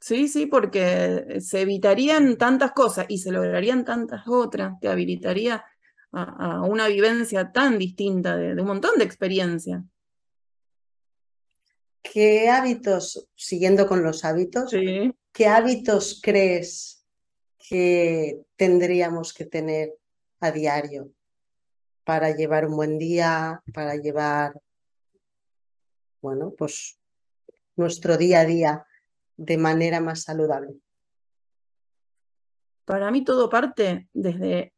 [0.00, 5.64] Sí, sí, porque se evitarían tantas cosas y se lograrían tantas otras, te habilitaría
[6.10, 9.84] a, una vivencia tan distinta de, un montón de experiencia.
[12.02, 14.72] ¿Qué hábitos, siguiendo con los hábitos,
[15.32, 17.06] qué hábitos crees
[17.56, 19.94] que tendríamos que tener
[20.40, 21.12] a diario
[22.04, 24.60] para llevar un buen día, para llevar,
[26.20, 26.98] bueno, pues
[27.76, 28.86] nuestro día a día
[29.36, 30.74] de manera más saludable?
[32.84, 34.72] Para mí todo parte desde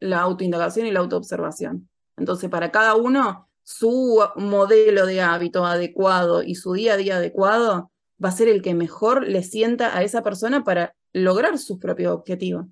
[0.00, 1.88] la autoindagación y la autoobservación.
[2.16, 7.90] Entonces, para cada uno, su modelo de hábito adecuado y su día a día adecuado
[8.22, 12.12] va a ser el que mejor le sienta a esa persona para lograr sus propios
[12.12, 12.66] objetivos.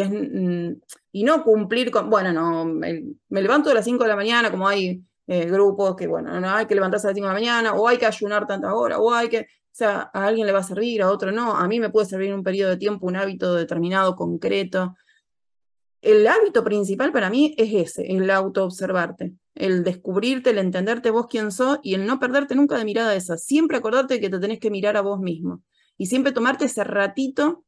[0.00, 0.80] Mm,
[1.12, 4.66] y no cumplir con, bueno, no, me, levanto a las 5 de la mañana, como
[4.68, 7.74] hay eh, grupos que, bueno, no hay que levantarse a las 5 de la mañana,
[7.74, 10.60] o hay que ayunar tantas horas, o hay que, o sea, a alguien le va
[10.60, 13.16] a servir, a otro no, a mí me puede servir un periodo de tiempo un
[13.16, 14.94] hábito determinado, concreto.
[16.00, 21.52] El hábito principal para mí es ese, el autoobservarte, el descubrirte, el entenderte vos quién
[21.52, 23.36] sos y el no perderte nunca de mirada esa.
[23.36, 25.62] Siempre acordarte que te tenés que mirar a vos mismo
[25.96, 27.64] y siempre tomarte ese ratito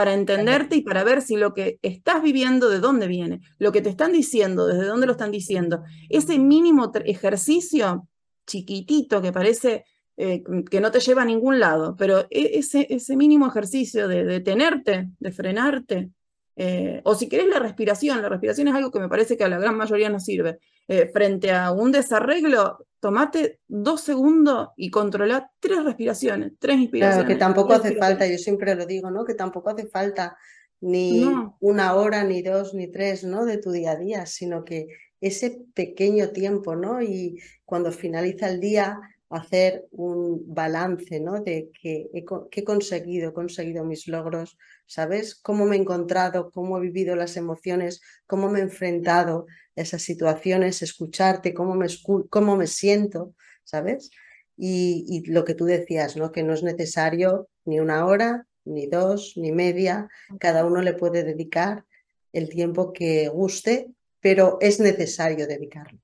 [0.00, 3.82] para entenderte y para ver si lo que estás viviendo de dónde viene, lo que
[3.82, 5.82] te están diciendo, desde dónde lo están diciendo.
[6.08, 8.08] Ese mínimo ejercicio
[8.46, 9.84] chiquitito que parece
[10.16, 14.24] eh, que no te lleva a ningún lado, pero e-, ese, ese mínimo ejercicio de
[14.24, 16.08] detenerte, de frenarte,
[16.56, 19.48] eh, o si querés la respiración, la respiración es algo que me parece que a
[19.48, 20.58] la gran mayoría no sirve.
[20.88, 27.26] Eh, frente a un desarreglo, tomate dos segundos y controla tres respiraciones, tres inspiraciones.
[27.26, 29.24] Claro, que tampoco hace falta, yo siempre lo digo, ¿no?
[29.24, 30.36] Que tampoco hace falta
[30.80, 31.24] ni
[31.60, 33.44] una hora, ni dos, ni tres, ¿no?
[33.44, 34.88] De tu día a día, sino que
[35.20, 37.02] ese pequeño tiempo, ¿no?
[37.02, 38.98] Y cuando finaliza el día,
[39.30, 41.40] hacer un balance, ¿no?
[41.40, 42.24] De que he,
[42.64, 45.36] conseguido, he conseguido mis logros, ¿sabes?
[45.36, 50.02] Cómo me he encontrado, cómo he vivido las emociones, cómo me he enfrentado a esas
[50.02, 51.86] situaciones, escucharte, cómo me,
[52.28, 54.10] cómo me siento, ¿sabes?
[54.56, 56.32] Y, y, lo que tú decías, ¿no?
[56.32, 60.08] Que no es necesario ni una hora, ni dos, ni media,
[60.40, 61.84] cada uno le puede dedicar
[62.32, 63.90] el tiempo que guste,
[64.20, 66.00] pero es necesario dedicarlo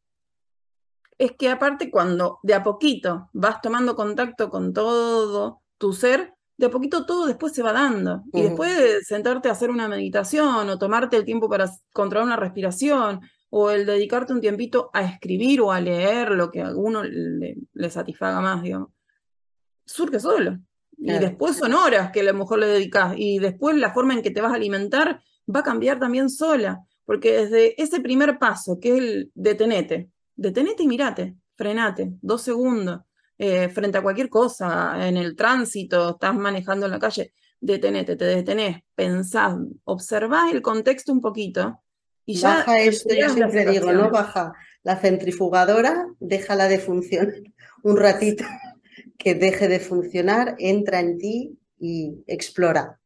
[1.18, 6.66] es que aparte cuando de a poquito vas tomando contacto con todo tu ser, de
[6.66, 8.22] a poquito todo después se va dando.
[8.32, 12.36] Y después de sentarte a hacer una meditación o tomarte el tiempo para controlar una
[12.36, 17.02] respiración o el dedicarte un tiempito a escribir o a leer lo que a uno
[17.04, 18.90] le, satisfaga más, digamos,
[19.84, 20.58] surge solo.
[20.98, 24.22] Y después son horas que a lo mejor le dedicas y después la forma en
[24.22, 25.20] que te vas a alimentar
[25.54, 26.80] va a cambiar también sola.
[27.04, 33.00] Porque desde ese primer paso, que es el detenete, detenete y mirate, frenate, dos segundos,
[33.38, 38.24] eh, frente a cualquier cosa, en el tránsito, estás manejando en la calle, detenete, te
[38.24, 41.82] detenés, pensás, observás el contexto un poquito
[42.24, 42.56] y ya...
[42.56, 44.10] Baja esto, yo siempre digo, ¿no?
[44.10, 47.34] Baja la centrifugadora, déjala de funcionar
[47.82, 48.44] un ratito,
[49.18, 53.00] que deje de funcionar, entra en ti y explora.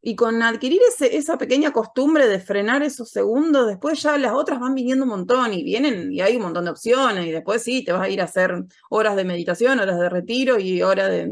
[0.00, 4.60] Y con adquirir ese, esa pequeña costumbre de frenar esos segundos, después ya las otras
[4.60, 7.84] van viniendo un montón y vienen y hay un montón de opciones y después sí,
[7.84, 11.30] te vas a ir a hacer horas de meditación, horas de retiro y horas de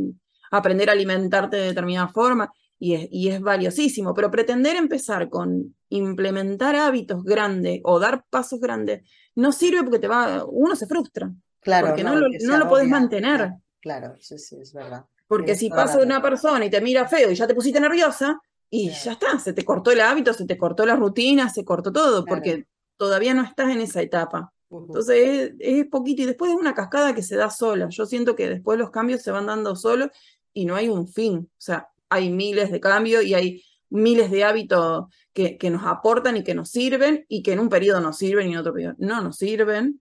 [0.50, 5.74] aprender a alimentarte de determinada forma y es, y es valiosísimo, pero pretender empezar con
[5.88, 11.31] implementar hábitos grandes o dar pasos grandes no sirve porque te va, uno se frustra.
[11.61, 13.52] Claro, porque no, lo, no lo podés mantener.
[13.81, 15.05] Claro, sí, sí, es verdad.
[15.26, 18.38] Porque si pasa una persona y te mira feo y ya te pusiste nerviosa,
[18.70, 21.93] y ya está, se te cortó el hábito, se te cortó la rutina, se cortó
[21.93, 22.66] todo, porque
[22.97, 24.53] todavía no estás en esa etapa.
[24.70, 27.88] Entonces es, poquito y después es una cascada que se da sola.
[27.88, 30.11] Yo siento que después los cambios se van dando solos
[30.53, 31.49] y no hay un fin.
[31.51, 36.36] O sea, hay miles de cambios y hay miles de hábitos que, que, nos aportan
[36.36, 38.95] y que nos sirven y que en un periodo nos sirven y en otro periodo
[38.99, 40.01] no nos sirven,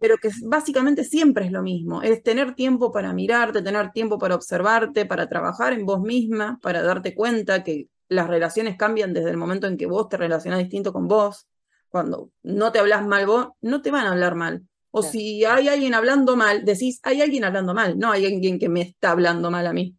[0.00, 4.36] pero que básicamente siempre es lo mismo, es tener tiempo para mirarte, tener tiempo para
[4.36, 9.36] observarte, para trabajar en vos misma, para darte cuenta que las relaciones cambian desde el
[9.36, 11.46] momento en que vos te relacionás distinto con vos.
[11.88, 14.62] Cuando no te hablas mal vos, no te van a hablar mal.
[14.90, 18.68] O si hay alguien hablando mal, decís, hay alguien hablando mal, no hay alguien que
[18.68, 19.94] me está hablando mal a mí.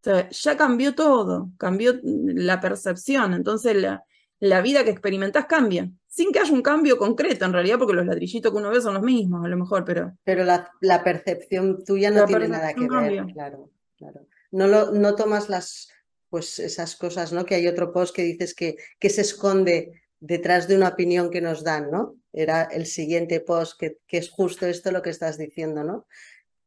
[0.00, 4.02] O sea, ya cambió todo, cambió la percepción, entonces la,
[4.38, 8.06] la vida que experimentás cambia, sin que haya un cambio concreto en realidad, porque los
[8.06, 10.16] ladrillitos que uno ve son los mismos a lo mejor, pero...
[10.24, 14.26] Pero la, la percepción tuya no tiene nada que ver, claro, claro.
[14.52, 15.90] No, lo, no tomas las,
[16.30, 17.44] pues esas cosas, ¿no?
[17.44, 21.40] Que hay otro post que dices que, que se esconde detrás de una opinión que
[21.40, 22.16] nos dan, ¿no?
[22.32, 26.06] Era el siguiente post que, que es justo esto lo que estás diciendo, ¿no?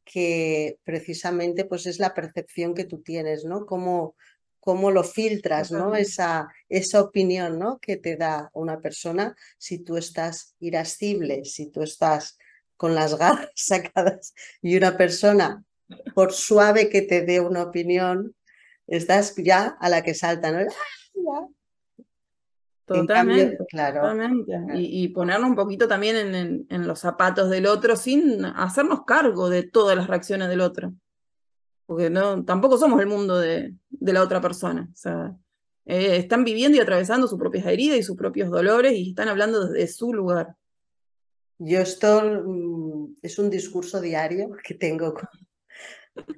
[0.04, 3.66] Que precisamente pues es la percepción que tú tienes, ¿no?
[3.66, 4.16] Cómo,
[4.60, 5.96] cómo lo filtras, ¿no?
[5.96, 7.80] Esa, esa opinión, ¿no?
[7.80, 12.38] Que te da una persona si tú estás irascible, si tú estás
[12.76, 15.64] con las garras sacadas y una persona,
[16.14, 18.36] por suave que te dé una opinión,
[18.88, 20.68] estás ya a la que salta, ¿no?
[21.32, 21.48] ¡Ah,
[22.86, 24.14] Totalmente, claro.
[24.76, 29.64] Y, ponernos un poquito también en, en, los zapatos del otro sin hacernos cargo de
[29.64, 30.94] todas las reacciones del otro.
[31.86, 34.90] Porque no, tampoco somos el mundo de, de la otra persona.
[34.92, 35.34] O sea,
[35.86, 39.68] eh, están viviendo y atravesando sus propias heridas y sus propios dolores y están hablando
[39.68, 40.56] desde su lugar.
[41.60, 45.28] Yo esto mm, es un discurso diario que tengo con,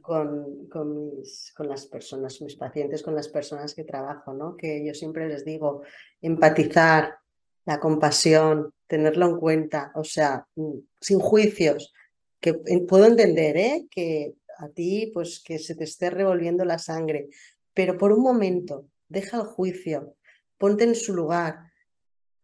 [0.01, 4.55] con, mis, con las personas, mis pacientes, con las personas que trabajo, ¿no?
[4.55, 5.81] Que yo siempre les digo,
[6.21, 7.17] empatizar,
[7.65, 11.93] la compasión, tenerlo en cuenta, o sea, mm, sin juicios,
[12.39, 12.53] que
[12.87, 13.87] puedo entender, ¿eh?
[13.89, 17.29] Que a ti, pues que se te esté revolviendo la sangre,
[17.73, 20.15] pero por un momento, deja el juicio,
[20.57, 21.71] ponte en su lugar,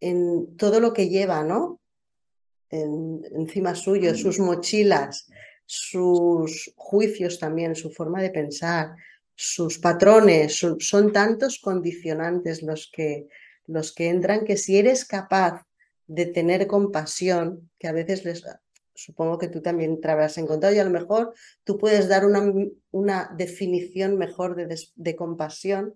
[0.00, 1.78] en todo lo que lleva, ¿no?
[2.74, 5.28] encima suyo, sus mochilas,
[5.64, 8.94] sus juicios también, su forma de pensar,
[9.34, 13.28] sus patrones, son tantos condicionantes los que,
[13.66, 15.64] los que entran que si eres capaz
[16.06, 18.44] de tener compasión, que a veces les,
[18.94, 21.34] supongo que tú también te habrás encontrado y a lo mejor
[21.64, 22.42] tú puedes dar una,
[22.90, 25.94] una definición mejor de, de, compasión,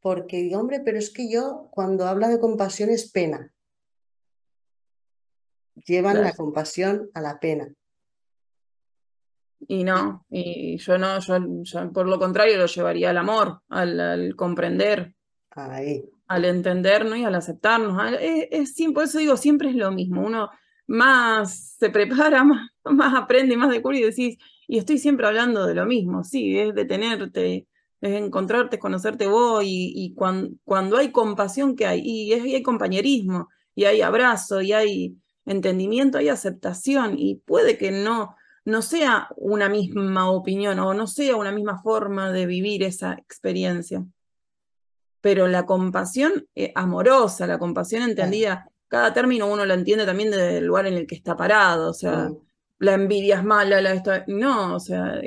[0.00, 3.52] porque, hombre, pero es que yo cuando hablo de compasión es pena.
[5.84, 7.72] Llevan la compasión a la pena.
[9.66, 15.14] Y no, y yo no, yo, por lo contrario lo llevaría al amor, al, comprender,
[16.28, 18.12] al entendernos y al aceptarnos.
[18.20, 20.24] Es, es, por eso digo, siempre es lo mismo.
[20.24, 20.50] Uno
[20.86, 24.38] más se prepara, más, más aprende, más descubre y decís,
[24.68, 27.66] y estoy siempre hablando de lo mismo, sí, es detenerte,
[28.00, 32.62] es encontrarte, conocerte vos, y, y cuando, hay compasión que hay, y, es, y hay
[32.62, 38.36] compañerismo, y hay abrazo, y hay entendimiento, hay aceptación, y puede que no
[38.68, 44.04] no sea una misma opinión o no sea una misma forma de vivir esa experiencia.
[45.22, 50.66] Pero la compasión eh, amorosa, la compasión entendida, cada término uno lo entiende también del
[50.66, 52.30] lugar en el que está parado, o sea,
[52.78, 55.20] la envidia es mala, la no, o sea,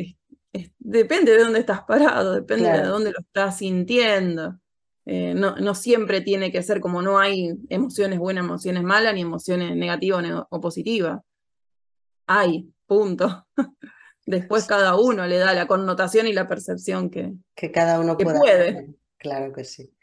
[0.78, 4.60] depende de dónde estás parado, depende de dónde lo estás sintiendo.
[5.06, 9.22] Eh, no, no, siempre tiene que ser como no hay emociones buenas, emociones malas, ni
[9.22, 11.22] emociones negativas o positivas.
[12.28, 13.48] Hay, punto.
[14.26, 18.90] Después cada uno le da la connotación y la percepción que, que cada uno puede.
[19.18, 19.94] Claro que sí.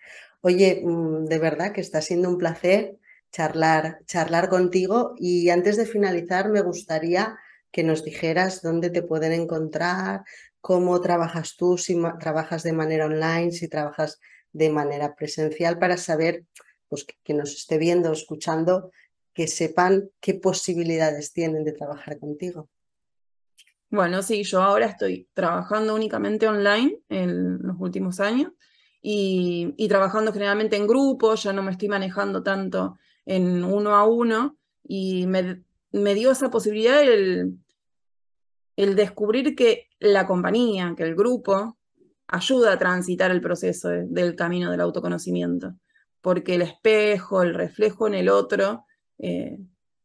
[0.41, 2.97] Oye, mm, de verdad que está siendo un placer
[3.31, 7.37] charlar, charlar contigo y antes de finalizar me gustaría
[7.71, 10.25] que nos dijeras dónde te pueden encontrar,
[10.63, 14.19] cómo trabajas tú, si trabajas de manera online, si trabajas
[14.53, 16.47] de manera presencial, para saber,
[16.89, 18.91] pues que, nos esté viendo, escuchando,
[19.35, 22.71] que sepan qué posibilidades tienen de trabajar contigo.
[23.91, 28.53] Bueno, sí, yo ahora estoy trabajando únicamente online en los últimos años
[29.01, 34.59] y, trabajando generalmente en grupo, ya no me estoy manejando tanto en uno a uno
[34.85, 35.63] y me,
[36.15, 37.59] dio esa posibilidad el,
[38.77, 41.79] el descubrir que la compañía, que el grupo,
[42.27, 45.75] ayuda a transitar el proceso del camino del autoconocimiento,
[46.21, 48.85] porque el espejo, el reflejo en el otro,
[49.19, 49.59] eh,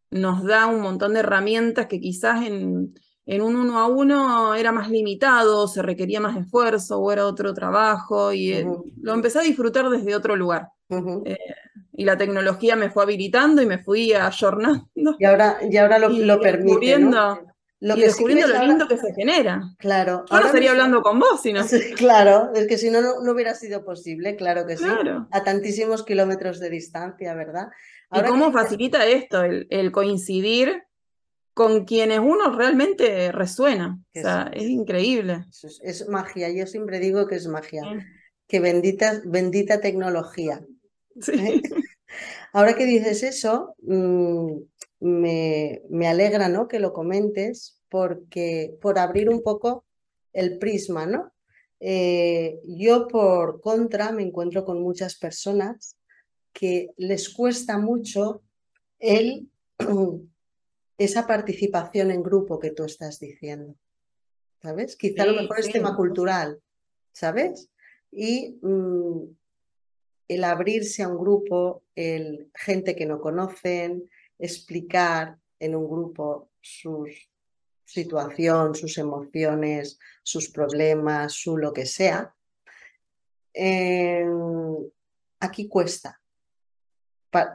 [0.10, 2.94] nos da un montón de herramientas que quizás en,
[3.26, 7.54] en un uno a uno era más limitado, se requería más esfuerzo o era otro
[7.54, 8.68] trabajo y eh,
[9.02, 10.68] lo empecé a disfrutar desde otro lugar.
[11.26, 11.38] Eh,
[11.94, 14.88] y la tecnología me fue habilitando y me fui ayornando.
[14.96, 17.00] Y ahora, y ahora lo, lo permite.
[17.84, 19.62] Lo y descubriendo lo lindo que se genera.
[19.78, 20.24] Claro.
[20.30, 21.66] ahora estaría hablando con vos, si no.
[21.98, 24.86] Claro, es que si no, no, hubiera sido posible, claro que sí.
[25.32, 27.68] A tantísimos kilómetros de distancia, ¿verdad?
[28.10, 30.84] ¿Y cómo facilita esto, el, el coincidir
[31.54, 34.00] con quienes uno realmente resuena.
[34.16, 35.46] O sea, es, increíble.
[35.84, 37.84] Es, magia, yo siempre digo que es magia.
[38.48, 40.66] Que bendita, bendita tecnología.
[41.28, 41.62] ¿Eh?
[42.54, 44.58] Ahora que dices eso, mm,
[45.00, 46.68] me, me alegra ¿no?
[46.68, 49.86] que lo comentes porque por abrir un poco
[50.34, 51.32] el prisma, ¿no?
[51.80, 55.98] Eh, yo por contra me encuentro con muchas personas
[56.54, 58.42] que les cuesta mucho
[59.00, 59.50] el,
[60.98, 63.76] esa participación en grupo que tú estás diciendo.
[64.62, 64.96] ¿Sabes?
[64.96, 66.62] Quizá a lo mejor es tema cultural,
[67.12, 67.70] ¿sabes?
[68.12, 69.24] Y mm,
[70.30, 77.06] el abrirse a un grupo, el gente que no conocen, explicar en un grupo su
[77.86, 82.34] situación, sus emociones, sus problemas, su lo que sea,
[83.54, 84.78] em,
[85.40, 86.23] aquí cuesta.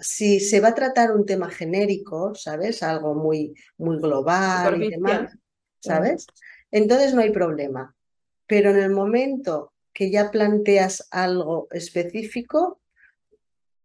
[0.00, 2.82] Si se va a tratar un tema genérico, ¿sabes?
[2.82, 5.36] Algo muy, muy global y demás,
[5.80, 6.26] ¿sabes?
[6.70, 7.94] Entonces no hay problema.
[8.46, 12.80] Pero en el momento que ya planteas algo específico,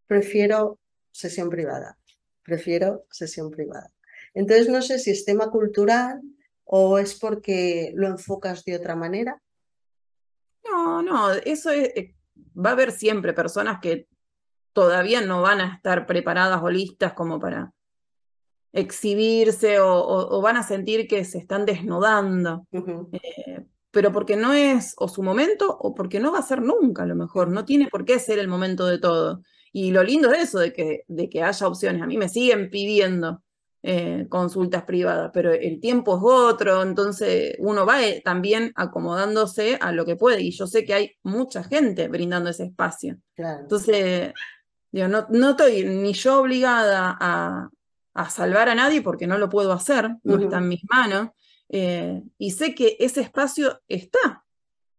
[0.07, 0.79] prefiero
[1.11, 1.97] sesión privada.
[2.43, 3.89] Prefiero sesión privada.
[4.33, 6.21] Entonces no sé si es tema cultural
[6.65, 9.41] o es porque lo enfocas de otra manera.
[10.63, 12.15] No, no, eso eh,
[12.55, 14.07] va a haber siempre personas que
[14.73, 17.71] todavía no van a estar preparadas o listas como para
[18.73, 22.67] exhibirse o, van a sentir que se están desnudando.
[22.71, 27.03] Eh, pero porque no es o su momento o porque no va a ser nunca
[27.03, 29.43] a lo mejor, no tiene por qué ser el momento de todo.
[29.71, 32.01] Y lo lindo es eso, de que, de que haya opciones.
[32.01, 33.43] A mí me siguen pidiendo
[33.83, 39.91] eh, consultas privadas, pero el tiempo es otro, entonces uno va eh, también acomodándose a
[39.91, 40.41] lo que puede.
[40.41, 43.17] Y yo sé que hay mucha gente brindando ese espacio.
[43.35, 44.31] Entonces,
[44.93, 47.69] no, no estoy ni yo obligada a,
[48.13, 51.29] a, salvar a nadie porque no lo puedo hacer, no está en mis manos.
[51.69, 54.45] Eh, y sé que ese espacio está.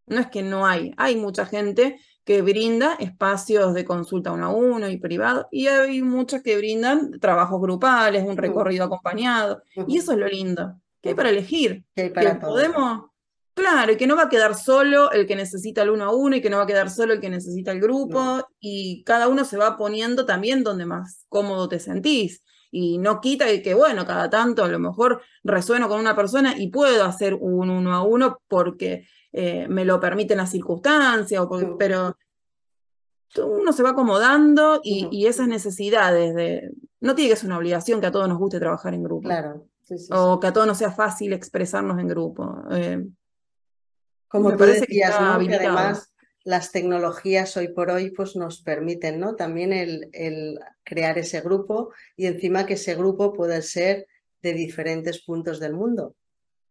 [0.06, 4.50] No es que no hay, hay mucha gente que brinda espacios de consulta uno a
[4.50, 10.12] uno y privado, y hay muchas que brindan trabajos grupales, un recorrido acompañado, y eso
[10.12, 13.10] es lo lindo, que hay para elegir, que, podemos,
[13.54, 16.36] claro, y que no va a quedar solo el que necesita el uno a uno,
[16.36, 19.44] y que no va a quedar solo el que necesita el grupo, y cada uno
[19.44, 22.42] se va poniendo también donde más cómodo te sentís.
[22.70, 26.70] Y no quita que, bueno, cada tanto a lo mejor resueno con una persona y
[26.70, 32.16] puedo hacer un uno a uno porque eh, me lo permiten las circunstancias, o pero
[33.42, 36.70] uno se va acomodando y, esas necesidades de...
[37.00, 39.28] No tiene que ser una obligación que a todos nos guste trabajar en grupo.
[39.28, 39.66] Claro.
[40.10, 42.62] o que a todos nos sea fácil expresarnos en grupo.
[42.70, 43.04] Eh,
[44.34, 46.12] Como tú parece decías, que, que además
[46.42, 49.36] las tecnologías hoy por hoy pues nos permiten ¿no?
[49.36, 54.08] también el, el, crear ese grupo y encima que ese grupo puede ser
[54.42, 56.16] de diferentes puntos del mundo.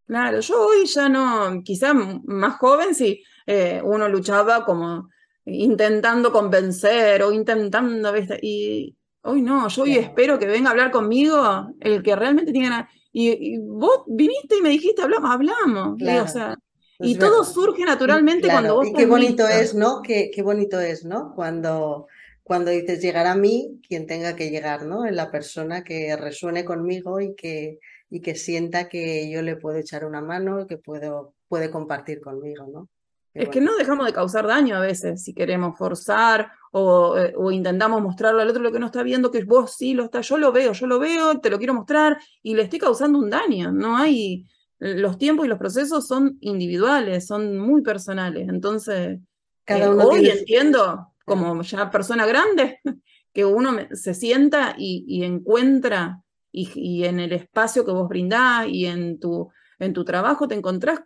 [0.05, 5.09] Claro, yo hoy ya no, quizá más joven, sí, eh, uno luchaba como
[5.45, 8.39] intentando convencer o intentando, ¿viste?
[8.41, 12.87] Y hoy no, yo hoy espero que venga a hablar conmigo el que realmente tiene
[13.13, 16.01] y, vos viniste y me dijiste, hablamos, hablamos.
[16.01, 16.57] o sea,
[17.03, 18.87] y todo surge naturalmente cuando vos...
[18.87, 20.01] Y qué bonito es, ¿no?
[20.01, 21.33] Qué, qué bonito es, ¿no?
[21.35, 22.07] Cuando,
[22.43, 25.05] cuando dices llegar a mí, quien tenga que llegar, ¿no?
[25.05, 27.79] En la persona que resuene conmigo y que,
[28.09, 32.21] y que sienta que yo le puedo echar una mano y que puedo, puede compartir
[32.21, 32.89] conmigo, ¿no?
[33.33, 37.51] es que no dejamos de causar daño a veces si queremos forzar o, eh, o,
[37.51, 40.37] intentamos mostrarle al otro lo que no está viendo, que vos sí lo está, yo
[40.37, 43.71] lo veo, yo lo veo, te lo quiero mostrar y le estoy causando un daño.
[43.71, 44.45] No hay,
[44.83, 48.49] los tiempos y los procesos son individuales, son muy personales.
[48.49, 49.19] Entonces,
[49.63, 52.81] Cada eh, hoy entiendo, como ya persona grande,
[53.33, 56.21] que uno se sienta y, encuentra
[56.51, 60.99] y, en el espacio que vos brindás y en tu, en tu trabajo te encontrás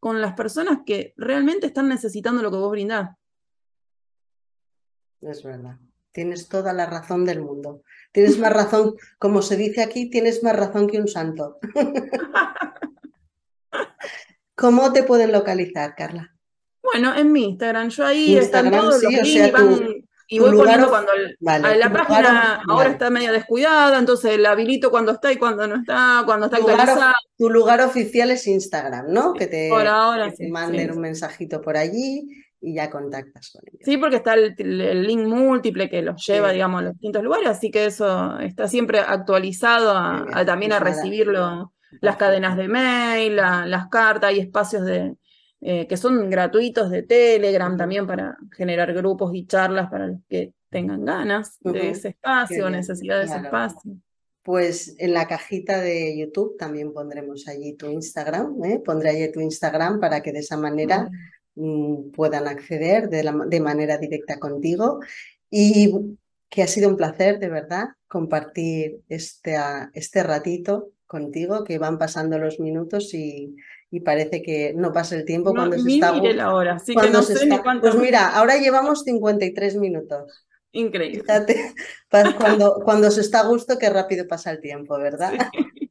[0.00, 3.14] con las personas que realmente están necesitando lo que vos brindás.
[5.20, 5.76] Es verdad.
[6.12, 7.82] Tienes toda la razón del mundo.
[8.10, 11.58] Tienes más razón, como se dice aquí, tienes más razón que un santo.
[14.58, 16.34] ¿Cómo te pueden localizar, Carla?
[16.82, 17.90] Bueno, en mi Instagram.
[17.90, 19.54] Yo ahí están todos los links
[20.30, 25.32] y voy poniendo cuando la página ahora está medio descuidada, entonces la habilito cuando está
[25.32, 27.14] y cuando no está, cuando está actualizada.
[27.38, 29.32] tu lugar oficial es Instagram, ¿no?
[29.32, 29.70] Que te,
[30.50, 32.28] manden un mensajito por allí
[32.60, 33.80] y ya contactas con ellos.
[33.84, 37.70] Sí, porque está el, link múltiple que los lleva, digamos, a los distintos lugares, así
[37.70, 44.40] que eso está siempre actualizado también a recibirlo, las cadenas de mail, las cartas y
[44.40, 45.16] espacios de,
[45.60, 50.52] eh, que son gratuitos de Telegram también para generar grupos y charlas para los que
[50.70, 53.96] tengan ganas de ese espacio, necesidad de ese espacio.
[54.42, 58.80] Pues en la cajita de YouTube también pondremos allí tu Instagram, ¿eh?
[58.84, 61.08] pondré allí tu Instagram para que de esa manera
[61.54, 65.00] mm, puedan acceder de, de manera directa contigo.
[65.50, 65.92] Y
[66.48, 69.56] que ha sido un placer, de verdad, compartir este,
[69.92, 73.56] este ratito contigo, que van pasando los minutos y,
[74.04, 76.12] parece que no pasa el tiempo cuando se está...
[76.12, 80.46] la hora, así que no sé ni Pues mira, ahora llevamos 53 minutos.
[80.72, 81.20] Increíble.
[81.20, 81.74] Fíjate,
[82.38, 85.32] cuando, cuando se está a gusto, qué rápido pasa el tiempo, ¿verdad?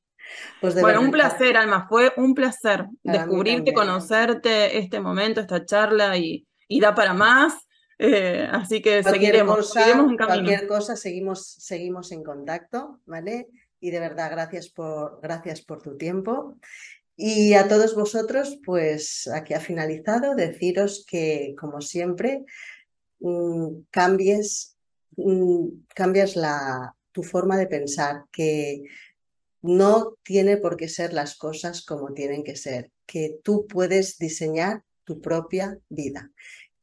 [0.60, 6.46] Pues bueno, un placer, Alma, fue un placer descubrirte, conocerte, este momento, esta charla y,
[6.68, 7.54] y da para más.
[8.00, 10.44] Eh, así que seguiremos, seguiremos en camino.
[10.44, 13.48] Cualquier cosa, seguimos, seguimos en contacto, ¿vale?
[13.80, 16.58] Y de verdad, gracias por, gracias por tu tiempo.
[17.16, 22.46] Y a todos vosotros, pues aquí ha finalizado, deciros que, como siempre,
[23.20, 24.78] mm, cambies,
[25.16, 28.84] mm, cambias la, tu forma de pensar, que
[29.64, 34.84] no tiene por qué ser las cosas como tienen que ser, que tú puedes diseñar
[35.04, 36.32] tu propia vida.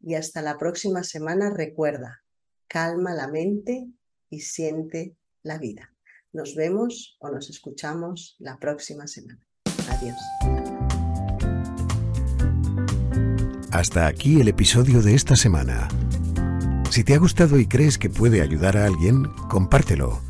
[0.01, 2.25] Y hasta la próxima semana recuerda,
[2.67, 3.87] calma la mente
[4.31, 5.94] y siente la vida.
[6.35, 9.41] Nos vemos o nos escuchamos la próxima semana.
[9.89, 10.19] Adiós.
[13.71, 15.89] Hasta aquí el episodio de esta semana.
[16.91, 20.21] Si te ha gustado y crees que puede ayudar a alguien, compártelo.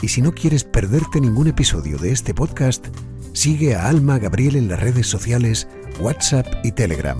[0.00, 2.86] Y si no quieres perderte ningún episodio de este podcast,
[3.32, 5.66] sigue a Alma Gabriel en las redes sociales,
[6.00, 7.18] WhatsApp y Telegram